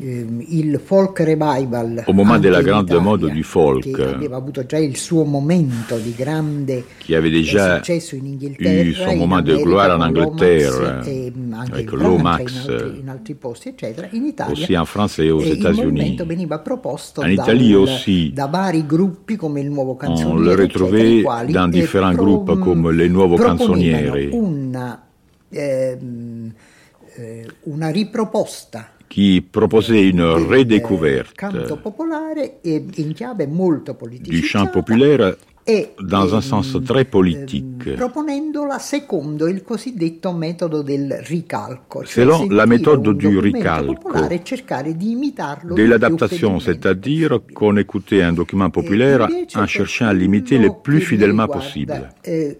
[0.00, 3.90] il folk revival au moment della grande mode du folk.
[3.90, 8.80] che aveva avuto già il suo momento di grande qui avait déjà successo in Inghilterra
[8.82, 13.08] eu son moment de gloire en Angleterre e anche avec in Lomax in altri, in
[13.08, 14.52] altri posti eccetera in Italia.
[14.52, 15.82] aussi en France et aux il États-Unis.
[15.90, 18.32] movimento veniva proposto en Italie aussi.
[18.32, 22.14] da vari gruppi come il nuovo on canzoniere le eccetera, i retrouvait dans eh, différents
[22.14, 25.02] pro- groupes comme les Nuovo Canzonieri una,
[25.50, 26.52] ehm,
[27.16, 31.34] eh, una riproposta qui proposait une redécouverte.
[34.22, 35.34] du chant populaire
[35.68, 37.86] e, dans un ehm, sens très politique.
[37.88, 44.40] ehm, proponendola secondo il cosiddetto metodo del ricalco, cioè Selon la méthode du ricalco, e
[45.74, 51.00] de l'adaptation, c'est-à-dire qu'on écoutait un document populaire invece en cherchant à l'imiter le plus
[51.00, 52.08] fidèlement possible.
[52.22, 52.58] eh,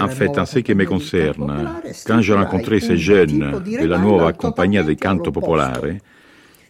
[0.00, 3.98] En fait, en ce qui me concerne, quand j'ai rencontré ces un jeunes de la
[3.98, 5.98] nuova Compagnia del Canto Popolare,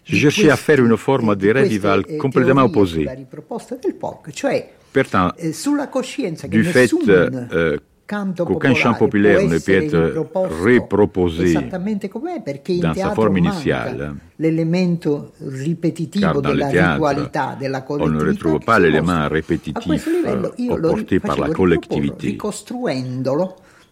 [0.08, 2.70] di je cherchais à queste- faire une forme di de queste, revival eh, complètement teorie
[2.70, 3.00] opposée.
[3.02, 8.44] sulla riproposta del folk, cioè Pourtant, eh, sulla coscienza che du fait nessun euh, canto
[8.44, 12.80] qu'aucun chant popolare populaire può ne peut essere être riproposto reproposé esattamente com'è perché in
[12.80, 17.84] dans sa teatro forme manca initiale, l'elemento ripetitivo car dans della le théâtre, ritualità della
[17.86, 19.24] on ne collettività retrouve che pas si l'élément mostra.
[19.24, 20.76] a répétitif questo livello euh, io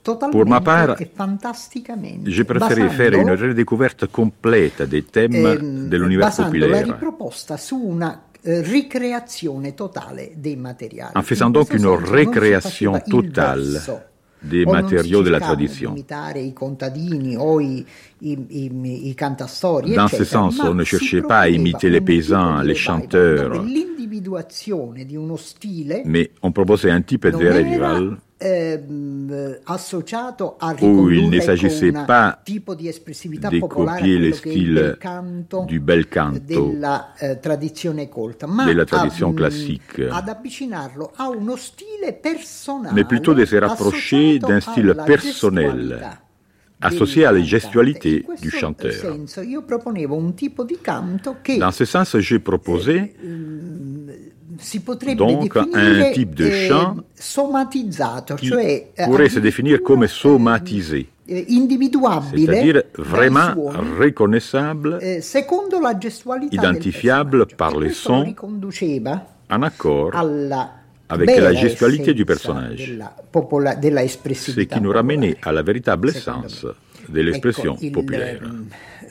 [0.06, 1.16] lo ri- apporté par la facevo riproporlo, collectivité.
[1.46, 6.34] ricostruendolo Pour ma part, j'ai préféré faire une redécouverte complète des thèmes ehm, de l'univers
[6.34, 6.98] populaire.
[11.14, 13.80] En faisant donc une récréation totale
[14.42, 15.94] des matériaux de la tradition.
[19.94, 23.64] Dans ce sens, on ne cherchait pas à imiter les paysans, les chanteurs,
[26.04, 28.18] mais on proposait un type de revival ehm,
[30.82, 34.96] où il ne s'agissait pas de copier le style
[35.66, 36.74] du bel canto.
[38.68, 40.00] eh, de la tradition classique,
[42.92, 45.98] mais plutôt de se rapprocher d'un style personnel
[46.82, 48.92] associé à la gestualité du chanteur.
[51.58, 53.14] Dans ce sens, j'ai proposé
[55.16, 56.96] donc un type de chant
[58.38, 58.50] qui
[59.04, 63.54] pourrait se définir comme somatisé, c'est-à-dire vraiment
[63.98, 64.98] reconnaissable,
[66.52, 68.34] identifiable par les sons,
[69.50, 70.10] en accord
[71.08, 72.98] avec la gestualité du personnage,
[73.32, 76.66] ce qui nous ramenait à la véritable essence
[77.08, 78.40] de l'espressione popolare.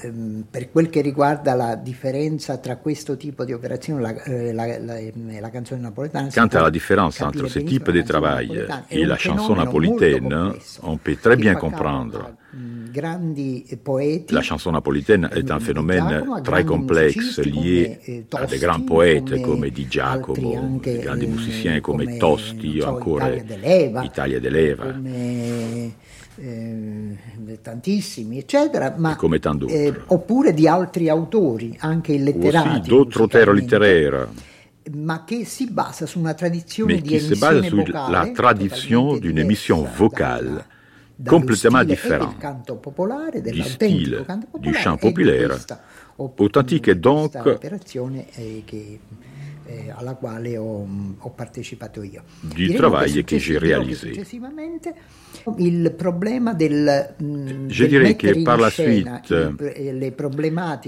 [0.02, 4.66] Ehm, per quel che riguarda la differenza tra questo tipo di operazione la, eh, la,
[4.80, 5.00] la,
[5.40, 6.30] la canzone napoletana.
[6.34, 11.18] Quant à la différence entre ce type de travail et la chanson napolitaine, on peut
[11.22, 12.36] très bien comprendre.
[14.30, 19.68] La chanson napolitaine est un phénomène très complexe lié eh, à des grands poètes comme
[19.70, 23.22] Di Giacomo, des grands musiciens comme Tosti ou encore
[24.04, 24.86] Italia de Leva.
[26.38, 29.18] Eh, tantissimi, eccetera, ma,
[29.68, 32.14] eh, oppure di altri autori, anche.
[32.16, 34.28] Aussi d'autres auteurs littéraires.
[34.92, 39.84] Ma che si basa su una tradizione di se base sur la tradition d'une émission
[39.96, 40.64] vocale
[41.26, 42.36] complètement différente
[43.44, 44.26] du style
[44.60, 45.58] du chant populaire,
[46.18, 47.32] authentique et donc
[49.66, 52.24] eh, alla quale ho, ho partecipato io.
[52.42, 54.14] Du travail que j'ai réalisé.
[55.58, 59.34] Il problema del, mm, Je dirais que par la suite,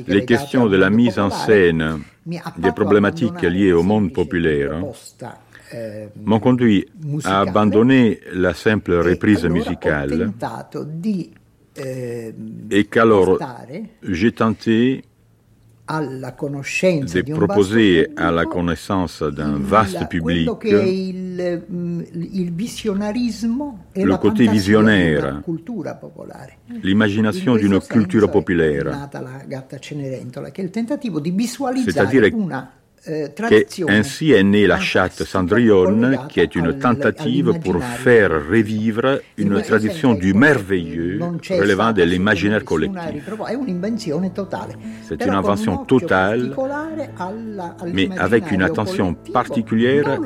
[0.07, 2.01] les questions de la mise en scène
[2.57, 4.81] des problématiques liées au monde populaire
[5.73, 6.87] eh, m'ont conduit
[7.23, 10.31] à abandonner la simple reprise musicale
[11.75, 12.33] eh,
[12.71, 13.37] et qu'alors
[14.01, 15.03] j'ai tenté
[15.87, 20.49] de proposer à la connaissance d'un vaste public.
[20.49, 22.01] mm,
[23.95, 25.41] le côté visionnaire,
[26.83, 29.09] l'imagination d'une culture populaire,
[31.85, 32.23] c'est-à-dire
[33.09, 39.61] eh, ainsi est née la chatte Cendrillon, qui est une tentative pour faire revivre une
[39.61, 43.23] tradition du merveilleux relevant de l'imaginaire collectif.
[45.07, 46.55] C'est une invention totale,
[47.93, 50.19] mais avec une attention particulière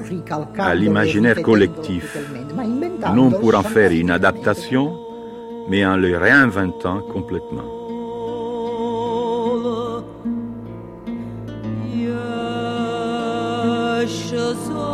[0.58, 2.17] à l'imaginaire collectif,
[3.13, 4.98] non pour en faire une adaptation,
[5.70, 7.81] mais en le réinventant complètement.
[14.41, 14.90] So.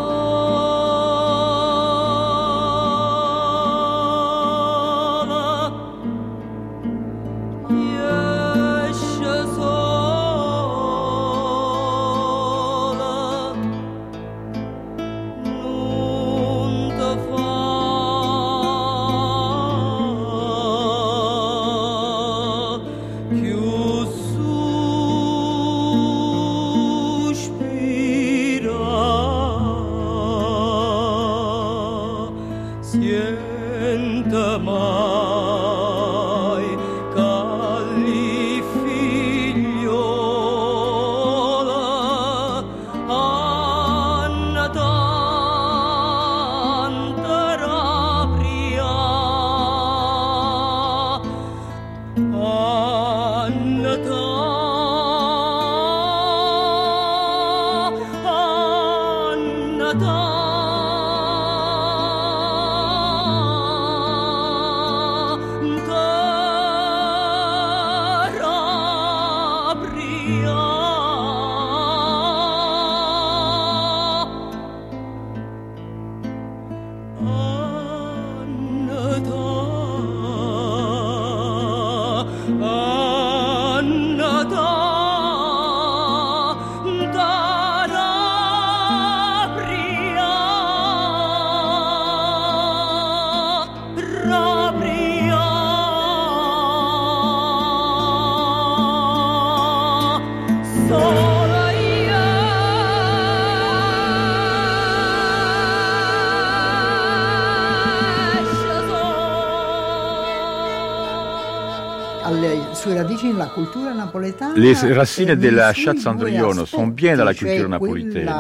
[114.56, 118.32] Les racines de la chatte Cendrillon sont bien dans la culture napolitaine,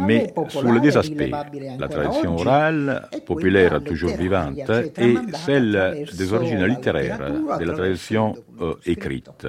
[0.00, 1.32] mais sous deux aspects.
[1.78, 7.20] La tradition orale, populaire toujours vivante, et celle des origines littéraires,
[7.58, 9.46] de la tradition euh, écrite.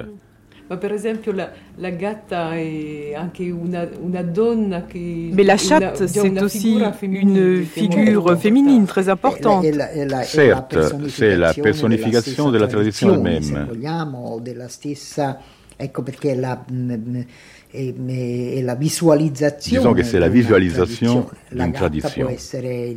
[0.70, 5.30] Ma per esempio la, la gatta è anche una, una donna che...
[5.32, 9.64] Mais la chatte, c'est aussi une figure féminine très importante.
[10.24, 13.66] Certes, c'est la personnification de la tradition elle-même.
[15.80, 16.64] Ecco perché la,
[17.70, 22.26] la visualizzazione Disons que c'est la visualisation d'une tradition.
[22.26, 22.34] Della
[22.82, 22.96] Le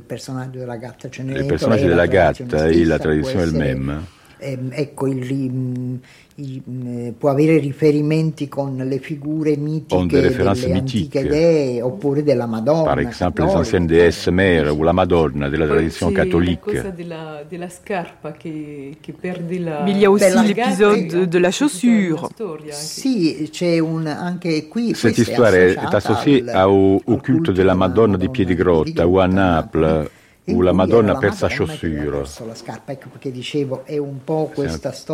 [1.44, 4.02] personnage de la gatta et la tradition elle-même.
[4.42, 6.00] Ecco, il,
[6.36, 12.84] il, può avere riferimenti con le figure mitiche delle antiche dee oppure della Madonna.
[12.84, 16.94] Par exemple, les anciennes déesses mères ou la Madonna della tradizione cattolique.
[16.96, 19.82] Della, della scarpa che, che perde la...
[19.84, 22.28] Mais il y a aussi l'épisode de la chaussure.
[22.70, 24.94] Sì, c'è un, anche qui...
[24.96, 30.10] Cette histoire est associée au, au culte della Madonna di Piedigrotta ou à Naples
[30.48, 32.28] la Madonna perd sa chaussure.
[32.28, 32.80] C'est un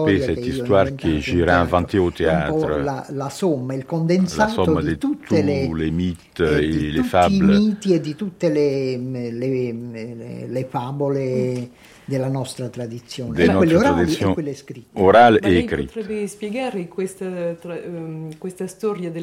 [0.06, 2.80] peu cette histoire que j'ai inventée au théâtre.
[3.12, 7.58] La, somme, il condensato di tous les mythes et les fables.
[7.58, 11.70] miti e di tutte le, le, le, le favole
[12.06, 15.00] della nostra tradizione, della quelle orali e quelle scritte.
[15.00, 15.92] Orale e écrite.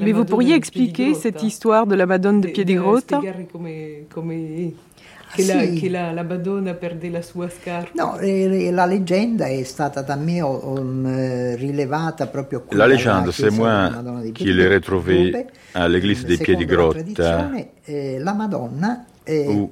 [0.01, 3.21] Mais vous pourriez expliquer cette histoire de la Madone de Piedigrotta
[5.35, 5.49] che, sì.
[5.49, 8.03] la, che la, la, Madonna perde la sua scarpa.
[8.03, 12.77] No, eh, la leggenda è stata da me um, rilevata proprio qui.
[12.77, 13.91] La légende, c'est moi
[14.35, 17.51] qui l'ai retrouvée à l'église des Piedi Grotta.
[17.87, 19.71] Eh, la Madonna Où,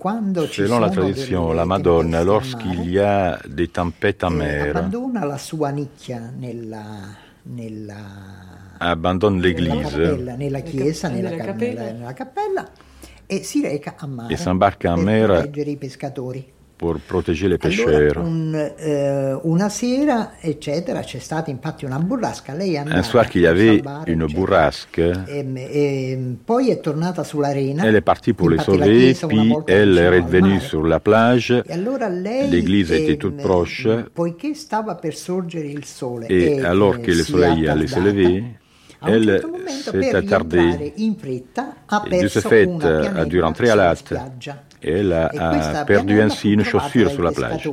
[0.50, 6.32] selon la tradition, la Madonna, lorsqu'il y a des tempêtes amères, abbandona la sua nicchia
[6.38, 6.82] nella,
[7.42, 7.96] nella,
[8.78, 12.66] abandonne l'église, nella, nella chiesa, nella, nella, cappella.
[13.32, 16.52] E si reca a mare e s'imbarca a mer per proteggere i pescatori.
[16.76, 18.16] Per proteggere les pêcheurs.
[18.16, 22.54] Allora, un, eh, una sera, eccetera, c'è stata infatti una burrasca.
[22.54, 25.24] Lei è andata un soir qu'il y avait une bourrasque.
[25.28, 27.84] E, e, poi è tornata sull'arena.
[27.84, 31.62] Elle est partie pour les sauver, puis elle est revenue sur la plage.
[31.64, 34.10] E allora lei, L'église était toute proche.
[34.12, 36.26] Poiché stava per sorgere il sole.
[36.28, 38.60] Et, et alors que le soleil allait se lever,
[39.06, 40.92] elle s'est attardée.
[40.96, 44.12] Et de ce fait, a dû rentrer à l'hâte.
[44.82, 47.68] Elle a perdu ainsi une chaussure sur la plage.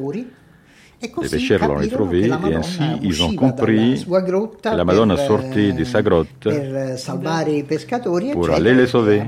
[1.02, 6.02] Les pêcheurs l'ont retrouvée et ainsi ils ont compris que la Madonna sortait de sa
[6.02, 6.48] grotte
[8.34, 9.24] pour aller les sauver.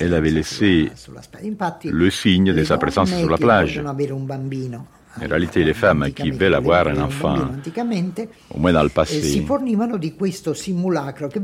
[0.00, 0.90] Elle avait laissé
[1.84, 3.82] le signe de sa présence sur la plage.
[5.22, 7.36] In réalité, les femmes qui veulent avoir un enfant,
[8.54, 9.44] au moins dans le passé,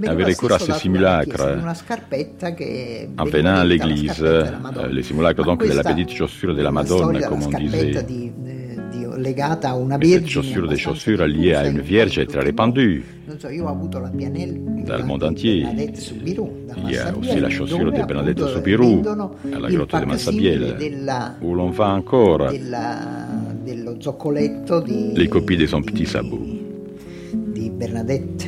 [0.07, 1.41] avaient recours à ce simulacre
[3.19, 7.43] en venant à l'église, le simulacre donc de la petite chaussure de la Madonna, comme
[7.43, 7.93] on disait.
[10.03, 13.05] cette chaussure des chaussures liée à une vierge est très répandue
[14.87, 15.67] dans le monde entier.
[16.77, 19.03] Il y a aussi la chaussure de Bernadette Soubirou
[19.55, 20.77] à la grotte de Massabielle,
[21.41, 22.49] où l'on va encore
[23.75, 25.13] dello zoccoletto di...
[25.15, 26.45] Le copie de son petit sabot.
[27.33, 28.47] Di Bernadette.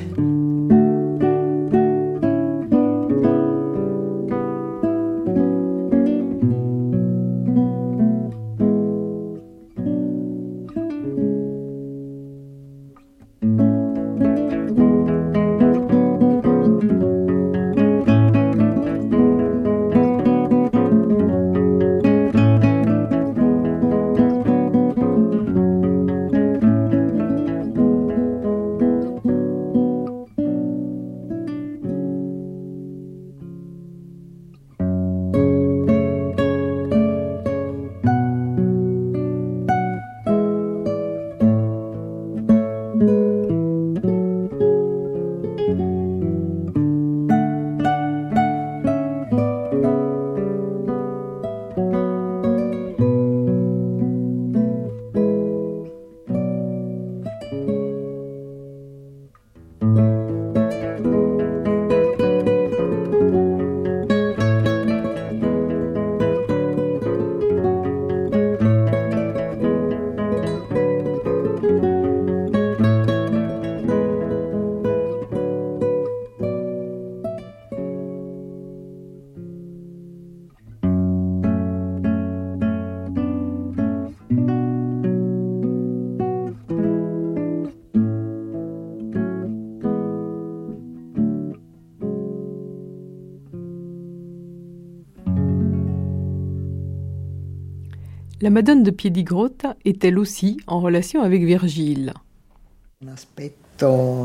[98.45, 102.13] La Madone de Piedigrotta est elle aussi en relation avec Virgile?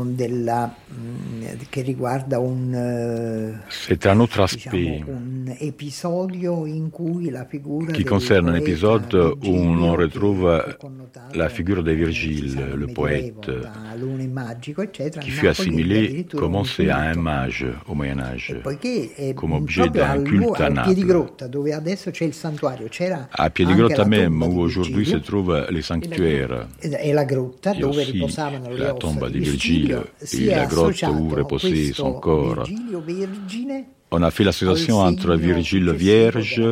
[0.04, 5.02] della, mm, che riguarda un, eh, C'est un autre aspect
[5.50, 10.62] diciamo, un episodio in cui la figura qui concerne un épisode où on retrouve
[11.34, 13.50] la figure de Virgile, le poète,
[15.20, 18.56] qui fut assimilé comme à un mage au Moyen Âge,
[19.34, 20.90] comme objet d'un culte à Naples.
[23.32, 27.74] À Piedigrotta même, où aujourd'hui se trouvent les sanctuaires, et la grotta.
[27.74, 30.00] Dove riposavano la tombe de Virgile
[30.32, 32.64] et la grotte où reposait son corps.
[34.12, 36.62] On a fait l'association entre Virgile Vierge,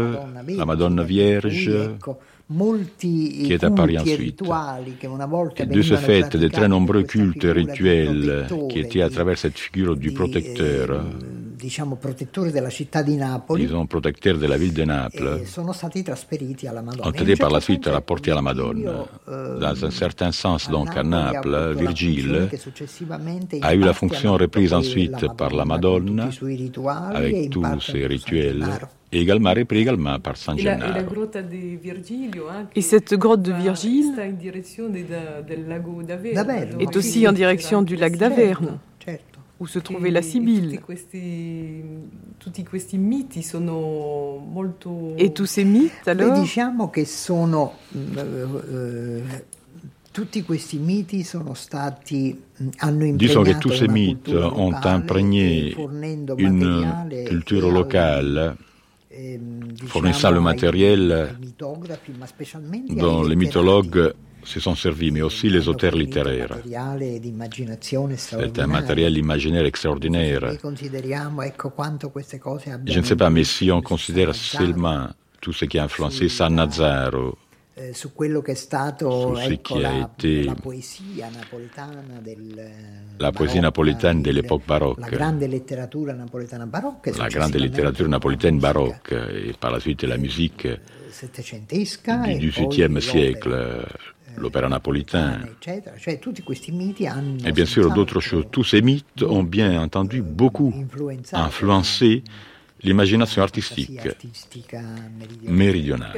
[0.48, 1.70] la Madonna Vierge,
[2.98, 4.42] qui est apparu ensuite.
[5.56, 9.96] Et de ce fait, de très nombreux cultes rituels qui étaient à travers cette figure
[9.96, 11.04] du protecteur
[11.58, 13.64] diciamo, protettori della città di Napoli.
[13.64, 15.42] Ils ont protecteurs de la ville de Naples.
[15.42, 17.08] Sono stati trasferiti alla Madonna.
[17.08, 19.06] Ont été par la suite rapportés à la Madonna.
[19.26, 22.48] Dans un certain sens, donc, à Naples, Virgile
[23.62, 26.30] a eu la fonction reprise ensuite par la Madonna,
[27.12, 28.64] avec tous ses rituels.
[29.10, 31.00] Et également repris également par San Gennaro.
[32.74, 34.12] Et cette grotte de Virgile
[36.76, 38.78] est aussi en direction du lac d'Averne
[39.60, 40.80] où se trouvait la Sibylle.
[45.18, 49.22] Et tous ces mythes alors diciamo che sono uh,
[50.12, 52.40] tutti questi miti sono stati
[52.78, 55.74] hanno Disons que tous ces mythes ont imprégné
[56.36, 58.56] une culture locale
[59.10, 61.36] ehm, fournissant le matériel
[62.88, 64.12] dont les mythologues
[64.48, 66.56] se sont servis, mais aussi les auteurs littéraires.
[68.16, 70.56] C'est un matériel imaginaire extraordinaire.
[72.86, 75.08] Je ne sais pas, mais si on considère seulement
[75.40, 77.36] tout ce qui a influencé San Nazaro,
[77.80, 82.70] eh, su quello che è stato ecco, la, la, poesia napoletana del
[83.18, 85.00] la poesia napoletana dell'epoca barocca.
[85.00, 87.12] La grande letteratura napoletana barocca.
[87.16, 93.86] La grande letteratura napoletana barocca e par la suite la musique settecentesca du XVIIIe siècle
[94.38, 95.38] l'opéra napolitain.
[97.44, 98.44] Et bien sûr, d'autres choses.
[98.50, 100.74] Tous ces mythes ont bien entendu beaucoup
[101.32, 102.22] influencé
[102.82, 104.80] l'immaginazione artistica
[105.42, 106.12] meridionale.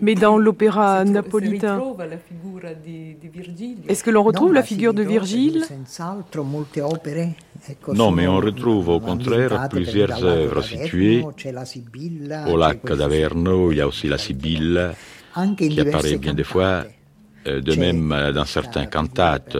[0.00, 1.80] Mais dans l'opéra napolitain,
[3.88, 5.64] est-ce que l'on retrouve la figure de Virgile?
[7.94, 11.24] Non, mais on retrouve au contraire plusieurs œuvres situées
[12.46, 14.92] au lac d'Averno, il y a aussi la Sibylle
[15.56, 16.84] qui apparaît bien des fois.
[17.46, 19.54] euh, de même, euh, dans certains cantates,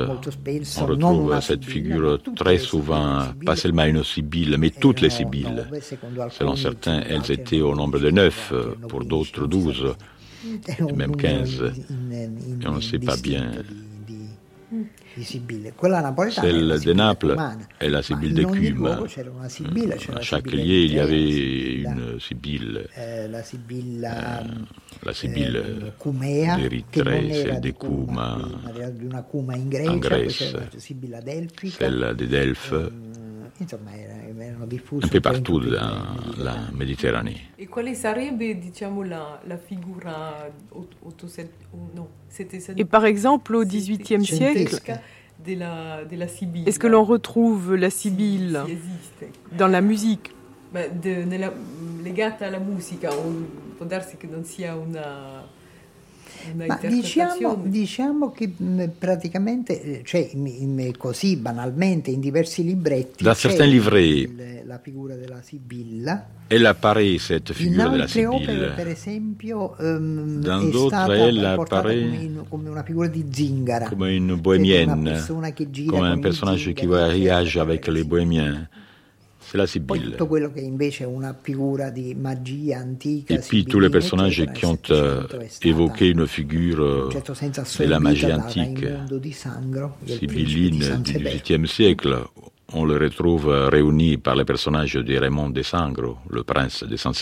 [0.80, 5.66] on retrouve cette figure très souvent, pas seulement une sibylle, mais toutes les sibylles.
[6.30, 8.54] Selon certains, elles étaient au nombre de neuf,
[8.88, 9.94] pour d'autres douze,
[10.96, 11.62] même quinze.
[12.62, 13.50] Et on ne sait pas bien
[15.22, 17.36] celle de Naples
[17.80, 18.86] est la Sibylle de Cume.
[20.14, 22.88] À chaque lieu, il y avait une Sibylle.
[23.26, 24.10] La Sibylle
[26.56, 28.38] d'Érythrée, celle de Cuma
[29.88, 32.74] en Grèce, celle de Delphes
[35.02, 37.40] un peu partout dans la Méditerranée.
[37.58, 40.48] Et quale sarebbe diciamo, la, la figura
[41.94, 42.08] no,
[42.76, 44.80] Et par exemple au XVIIIe siècle,
[46.66, 48.60] est-ce que l'on retrouve la Sibylle
[49.56, 50.32] dans la musique?
[50.74, 51.52] De, nella,
[52.02, 53.08] legata alla musica,
[53.76, 55.44] può darsi che non sia una
[56.52, 58.52] Ma diciamo, diciamo, che
[58.96, 60.30] praticamente, eh, cioè,
[60.96, 66.26] così banalmente, in diversi libretti da certains livrets, il, la figura della Sibilla.
[66.46, 68.34] Elle apparaît cette figura della Sibilla.
[68.34, 73.88] Opere, per esempio, um, è stata elle apparaît come, in, come, una figura di zingara.
[73.88, 75.24] Come une bohémienne,
[75.86, 78.68] come un personnage qui voyage avec les bohémiens
[79.54, 80.16] c'est la Sibylle.
[83.28, 85.22] Et puis tous les personnages qui ont euh,
[85.62, 87.08] évoqué une figure euh,
[87.78, 88.84] de la magie antique,
[90.06, 92.18] sibylline du XVIIIe siècle,
[92.72, 96.96] on les retrouve euh, réunis par les personnages de Raymond de Sangro, le prince de
[96.96, 97.14] San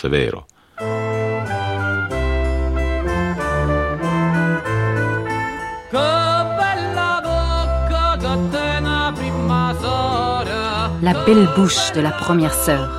[11.25, 12.89] belle bouche de la première sœur.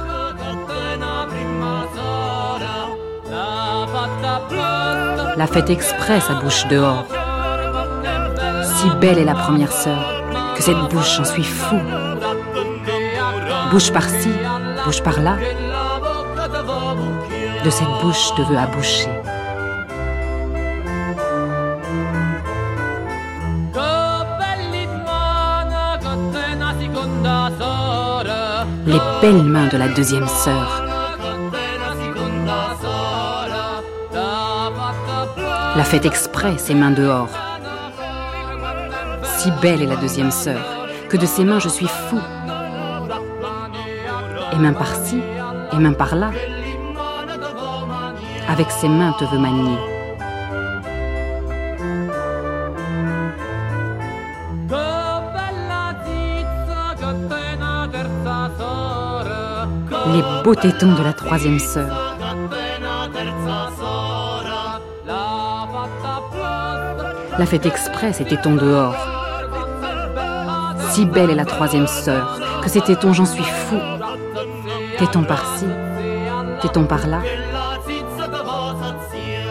[5.36, 7.04] La fête exprès sa bouche dehors.
[8.62, 10.22] Si belle est la première sœur,
[10.56, 11.78] que cette bouche, j'en suis fou.
[13.70, 14.30] Bouche par-ci,
[14.84, 15.36] bouche par-là.
[17.64, 19.13] de cette bouche te veux aboucher.
[29.24, 30.84] Les belles mains de la deuxième sœur.
[35.76, 37.30] La fête exprès, ses mains dehors.
[39.38, 40.60] Si belle est la deuxième sœur,
[41.08, 42.20] que de ses mains je suis fou.
[44.52, 45.22] Et main par-ci,
[45.72, 46.30] et main par-là.
[48.46, 49.93] Avec ses mains te veut manier.
[60.14, 62.16] Les beaux tétons de la troisième sœur.
[67.36, 68.94] La fête express et tétons dehors.
[70.90, 73.76] Si belle est la troisième sœur, que ces tétons j'en suis fou.
[74.98, 75.66] Tétons par-ci,
[76.62, 77.18] tétons par-là.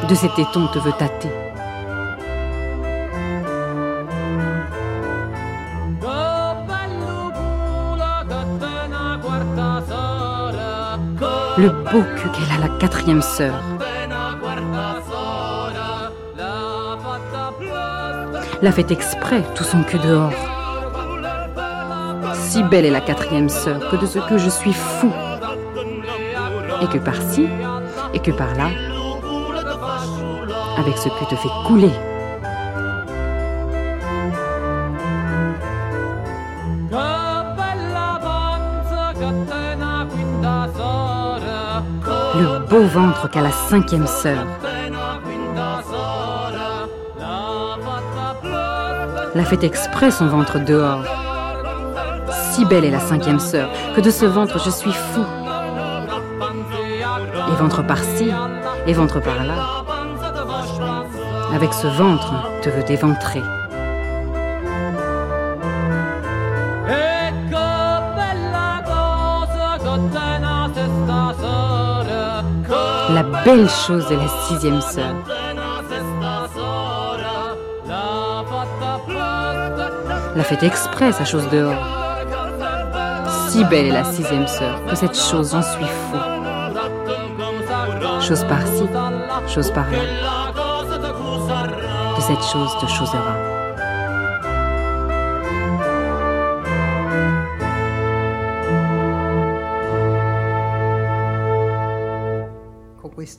[0.08, 1.43] De ces tétons te veut tâter.
[11.56, 13.54] Le beau cul qu'elle a la quatrième sœur.
[18.64, 20.34] La fait exprès, tout son cul dehors.
[22.34, 25.12] Si belle est la quatrième sœur que de ce que je suis fou.
[26.82, 27.48] Et que par-ci,
[28.16, 28.70] et que par-là,
[30.78, 31.92] avec ce cul te fait couler.
[42.80, 44.46] Ventre qu'a la cinquième sœur.
[49.36, 51.04] La fait exprès son ventre dehors.
[52.52, 55.24] Si belle est la cinquième sœur que de ce ventre je suis fou.
[57.52, 58.32] Et ventre par-ci,
[58.88, 59.84] et ventre par-là.
[61.54, 63.42] Avec ce ventre te veut éventrer.
[73.46, 75.16] Belle chose de la sixième sœur.
[80.36, 81.86] La fait exprès sa chose dehors.
[83.50, 86.18] Si belle est la sixième sœur que cette chose j'en suis fou.
[88.22, 88.88] Chose par-ci,
[89.48, 90.00] chose par-là.
[92.16, 93.53] Que cette chose te chosera.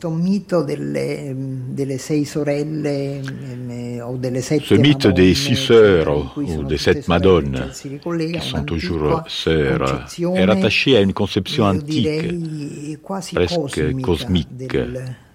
[0.04, 3.20] Questo mito delle, delle sei sorelle
[3.68, 8.64] eh, o delle sette Ce mythe des six sœurs ou des sept madones qui sont
[8.64, 12.34] toujours sœurs est rattaché à une conception antique,
[13.32, 14.76] presque cosmique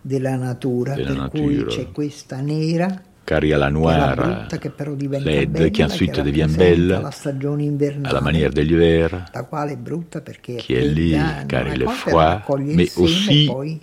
[0.02, 1.30] de la de nature.
[1.30, 2.88] cui c'è questa nera
[3.26, 6.96] car il y a la noire, che però diventa laide, bella, qui ensuite devient belle,
[6.96, 7.12] à
[7.60, 11.46] invernale, la manière de l'hiver, la quale è brutta perché è qui est laid fredda,
[11.46, 12.42] car il est froid,
[12.74, 13.80] mais seme, aussi poi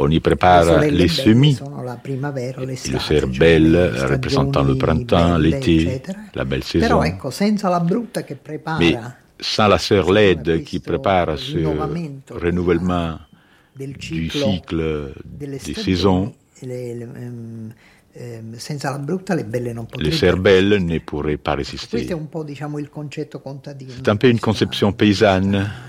[0.00, 5.42] on y prépare les belle semis, le cioè cervelle le représentant le stagioni printemps, belle,
[5.42, 6.02] l'été,
[6.34, 7.00] la belle saison.
[8.78, 8.98] Mais
[9.40, 11.58] sans la sœur laide qui prépare ce
[12.30, 13.18] renouvellement
[13.76, 16.32] du cycle des saisons,
[16.62, 17.72] ehm,
[18.12, 20.78] ehm, senza la brutta le belle non potrebbero.
[20.78, 22.06] ne pourraient pas Questo résister.
[22.08, 25.88] è un po' diciamo il concetto contadino C'est un peu une conception paysanne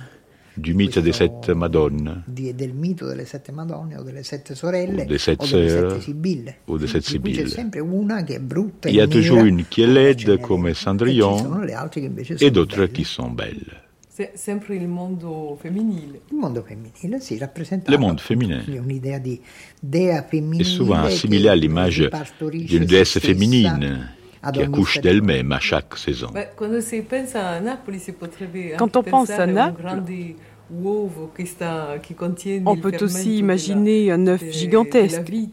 [0.53, 5.03] du mythe des sept madones di- del mito delle sette Madonne o delle sette sorelle
[5.03, 7.43] o delle sette Sibille.
[7.43, 10.27] c'è sempre una che è brutta Il y a e toujours une qui est laide
[10.27, 11.61] n'è comme e Cendrillon
[12.39, 13.81] et d'autres qui sont belles.
[14.13, 16.19] C'est sempre il mondo femminile.
[16.31, 19.39] Il mondo femminile rappresenta Le monde féminin un'idea di
[19.79, 22.09] dea femminile souvent che assimilé à l'image
[22.43, 24.09] d'une se déesse féminine
[24.53, 26.27] qui accouche d'elle-même à chaque saison.
[28.19, 29.83] Potrebbe Quand on pense à Naples,
[32.13, 35.49] contiene On peut aussi imaginer un œuf gigantesque eh,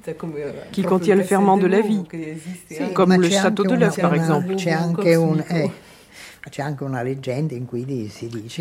[0.72, 2.92] qui contient le ferment de la vie, anche.
[2.94, 4.54] comme le château de l'œuf, par exemple.
[5.04, 5.66] Eh,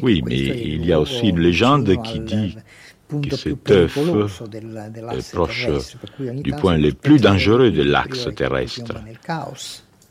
[0.01, 2.57] Oui, mais il y a aussi une légende qui dit
[3.09, 5.69] que cet œuf est proche
[6.19, 8.95] du point le plus dangereux de l'axe terrestre.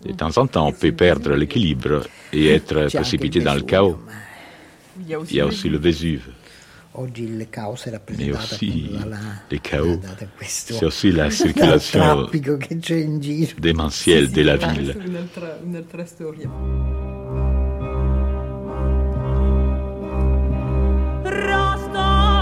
[0.04, 3.98] De temps en temps, on peut perdre l'équilibre et être précipité dans le chaos.
[5.00, 6.28] Il y a aussi, le Vésuve.
[8.18, 8.90] Mais aussi
[9.50, 10.00] les chaos.
[10.42, 12.28] C'est aussi la circulation
[13.58, 14.96] démentielle de la ville.
[21.24, 22.36] Rasta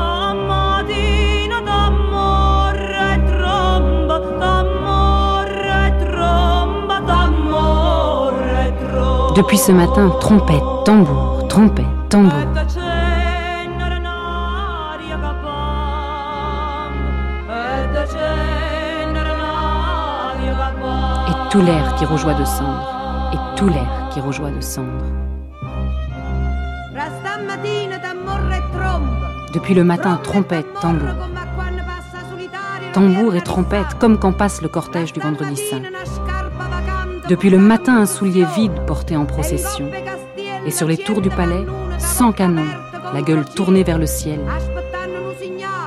[9.35, 12.32] Depuis ce matin, trompette, tambour, trompette, tambour.
[21.28, 25.05] Et tout l'air qui rejoint de cendre, et tout l'air qui rejoint de cendre.
[29.53, 31.09] Depuis le matin, trompette, tambour.
[32.93, 35.82] Tambour et trompette, comme quand passe le cortège du vendredi saint.
[37.26, 39.90] Depuis le matin, un soulier vide porté en procession.
[40.66, 41.64] Et sur les tours du palais,
[41.98, 42.66] sans canon,
[43.14, 44.40] la gueule tournée vers le ciel,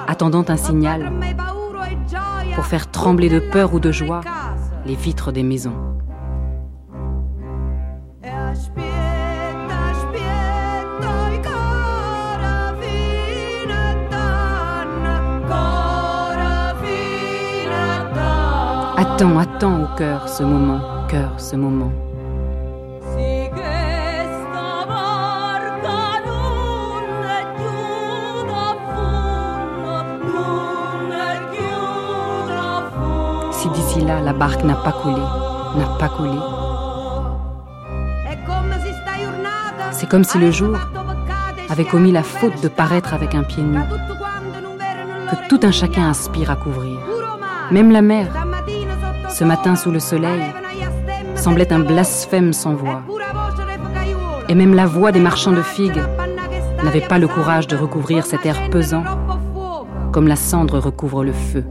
[0.07, 1.11] attendant un signal
[2.55, 4.21] pour faire trembler de peur ou de joie
[4.88, 5.75] les vitres des maisons.
[18.97, 21.91] Attends, attends au cœur ce moment cœur ce moment.
[33.51, 35.22] Si d'ici là la barque n'a pas coulé,
[35.76, 36.38] n'a pas coulé.
[39.91, 40.78] C'est comme si le jour
[41.70, 43.80] avait commis la faute de paraître avec un pied nu,
[45.30, 46.99] que tout un chacun aspire à couvrir.
[47.72, 48.28] Même la mer,
[49.30, 50.43] ce matin sous le soleil,
[51.48, 53.04] semblait un blasphème sans voix.
[54.50, 56.04] Et même la voix des marchands de figues
[56.84, 59.06] n'avait pas le courage de recouvrir cet air pesant,
[60.12, 61.64] comme la cendre recouvre le feu.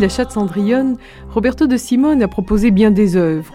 [0.00, 0.96] La Chatte Cendrillonne,
[1.28, 3.52] Roberto de Simone a proposé bien des œuvres.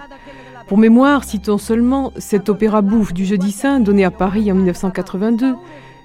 [0.68, 5.56] Pour mémoire, citons seulement cet opéra bouffe du Jeudi Saint donné à Paris en 1982,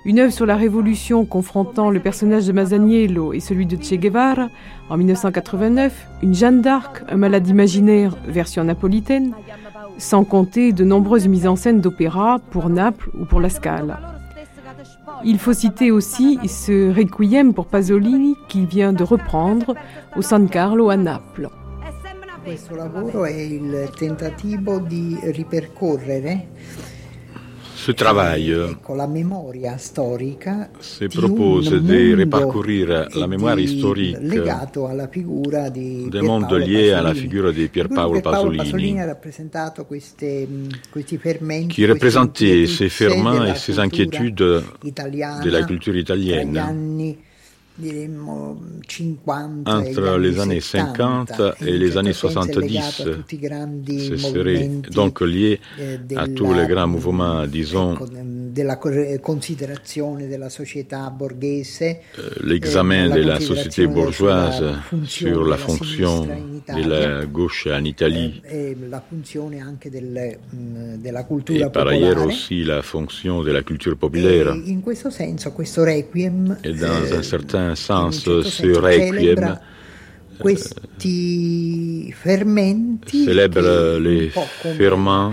[0.07, 4.49] une œuvre sur la Révolution confrontant le personnage de Masaniello et celui de Che Guevara
[4.89, 9.35] en 1989, une Jeanne d'Arc, un malade imaginaire version napolitaine,
[9.99, 14.20] sans compter de nombreuses mises en scène d'opéra pour Naples ou pour la Scala.
[15.25, 19.75] Il faut citer aussi ce Requiem pour Pasolini qui vient de reprendre
[20.17, 21.49] au San Carlo à Naples.
[27.87, 28.55] Ce travail
[30.81, 34.19] se propose de reparcourir la mémoire historique
[36.11, 38.97] des mondes liés à la figure de Pier Paolo Pasolini,
[41.71, 47.17] qui représentait ces ferments et ces inquiétudes de la culture italienne
[49.67, 53.03] entre les années 50 et les années 70,
[54.09, 57.97] ce serait donc lié eh, à tous les grands mouvements, disons,
[62.43, 64.65] l'examen de la société bourgeoise
[65.05, 68.43] sur la fonction de la gauche en Italie.
[68.51, 68.75] eh,
[70.53, 71.07] mm,
[71.51, 74.55] et par ailleurs aussi la fonction de la culture populaire.
[74.55, 74.63] E
[76.65, 79.59] et dans un certain sens, ce requiem.
[80.41, 84.31] questi fermenti célèbre les
[84.77, 85.33] ferments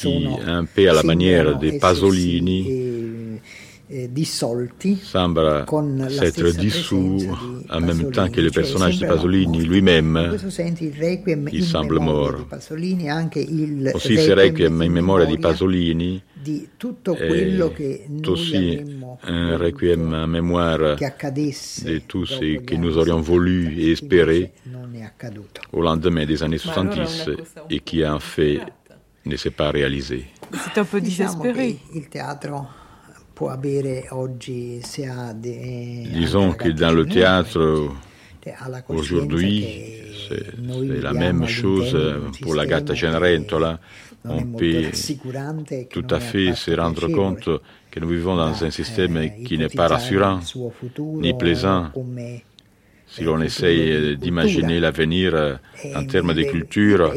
[0.00, 3.40] qui, un peu à la manière des Pasolini,
[3.88, 5.64] eh, dissolti sembra
[6.08, 7.18] s'être dissous
[7.70, 10.36] en même temps que le personnage de Pasolini lui-même
[11.52, 12.34] il semble mort.
[13.94, 20.96] Aussi ce requiem in memoria di Pasolini di tutto quello che un requiem en mémoire
[20.96, 24.52] de tout ce que nous aurions voulu et espéré
[25.72, 27.30] au lendemain des années 70
[27.68, 28.60] et qui en fait
[29.24, 30.26] ne s'est pas réalisé.
[30.52, 31.78] C'est un peu désespéré.
[31.92, 32.52] Il théâtre
[33.34, 37.90] può avere oggi se ha de, Disons que dans le théâtre
[38.88, 39.66] aujourd'hui,
[40.28, 41.94] c'est la même chose
[42.40, 43.78] pour la Gatta Cenerentola.
[44.28, 44.90] On peut
[45.90, 47.48] tout à fait se rendre compte
[47.90, 50.40] que nous vivons dans un système qui n'est pas rassurant
[50.98, 51.90] ni plaisant.
[53.08, 55.58] Si l'on essaye d'imaginer l'avenir
[55.94, 57.14] en termes de culture,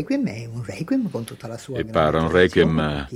[1.75, 3.07] et par un requiem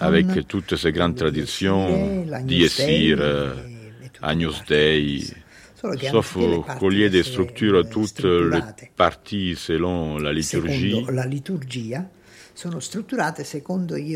[0.00, 3.54] avec toutes ces grandes traditions, Dies Irae,
[4.20, 5.22] Agnus Dei,
[6.10, 6.36] sauf
[6.78, 8.60] qu'au lieu de structures toutes les
[8.96, 11.04] parties selon la liturgie,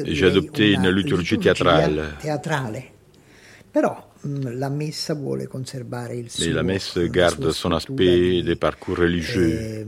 [0.05, 2.17] j'ai adopté une liturgie théâtrale.
[3.73, 8.99] Però la messa vuole conservare il suo Et la messe garde son aspect de parcours
[8.99, 9.49] religieux.
[9.49, 9.87] Eh,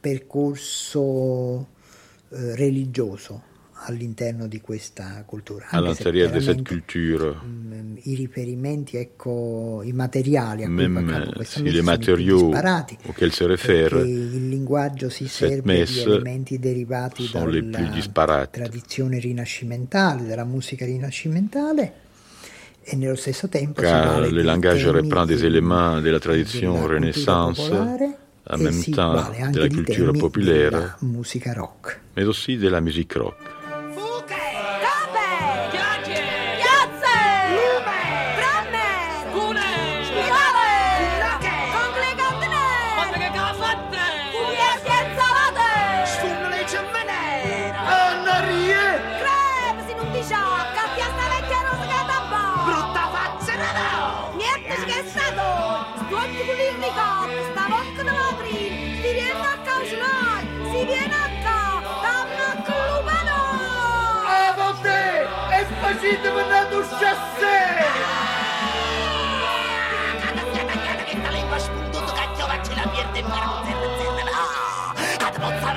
[0.00, 1.68] percorso
[2.30, 3.42] eh, religioso
[3.84, 5.66] all'interno di questa cultura.
[5.72, 7.34] De cette culture.
[7.34, 12.52] Mh, I riferimenti, ecco, i materiali a cui Même si les matériaux
[13.06, 20.84] auxquels se réfère il linguaggio si serve di elementi derivati dalla tradizione rinascimentale, dalla musica
[20.84, 21.92] rinascimentale
[22.84, 28.58] e nello stesso tempo car le langage reprend des éléments de la tradition Renaissance, en
[28.58, 30.98] même temps de la culture populaire,
[32.16, 33.61] mais aussi de la musique rock.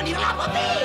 [0.06, 0.85] venir la me.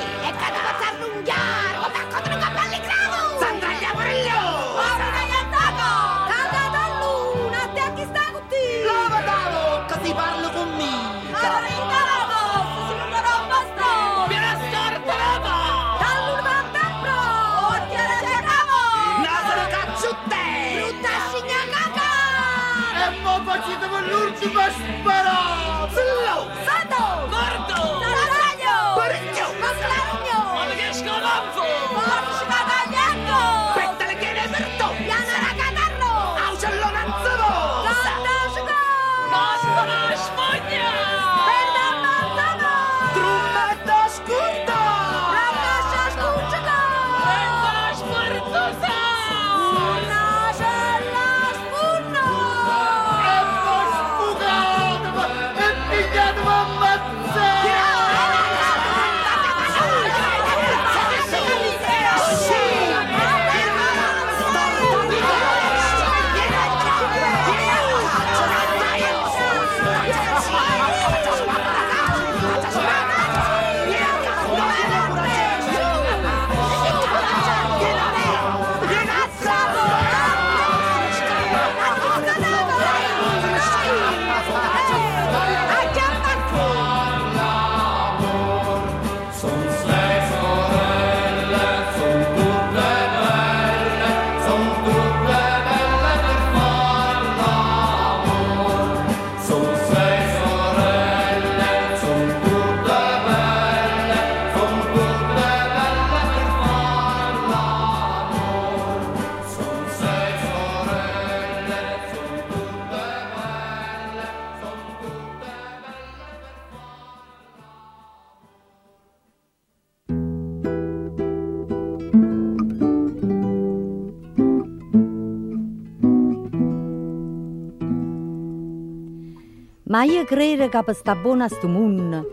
[129.90, 132.30] Ma io credo che per sta buona sto mondo,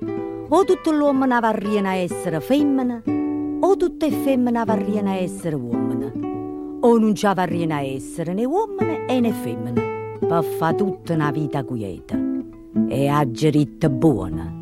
[0.47, 3.01] o tutto l'uomo varriano a essere femmina,
[3.59, 8.45] o tutte le femmine varriano a essere uomini, o non ci varriano a essere né
[8.45, 12.15] uomini e né femmine, per fare tutta una vita quieta
[12.89, 14.53] e a geritta buona.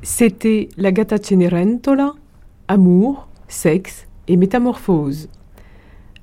[0.00, 2.12] C'était la Gata Cenerentola,
[2.64, 5.28] Amour, Sexe et Métamorphose,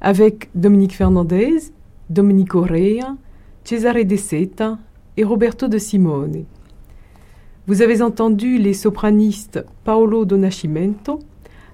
[0.01, 1.57] avec Dominique Fernandez,
[2.09, 3.15] Dominique Correa,
[3.63, 4.79] Cesare De Seta
[5.17, 6.45] et Roberto de Simone.
[7.67, 11.19] Vous avez entendu les sopranistes Paolo Donascimento,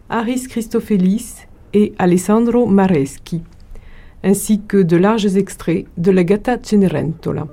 [0.09, 3.43] Aris Christofelis et Alessandro Mareschi,
[4.23, 7.47] ainsi que de larges extraits de la Gatta Cenerentola.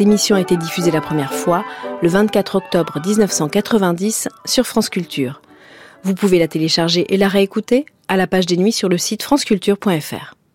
[0.00, 1.62] Cette émission a été diffusée la première fois
[2.00, 5.42] le 24 octobre 1990 sur France Culture.
[6.04, 9.22] Vous pouvez la télécharger et la réécouter à la page des nuits sur le site
[9.22, 10.39] franceculture.fr.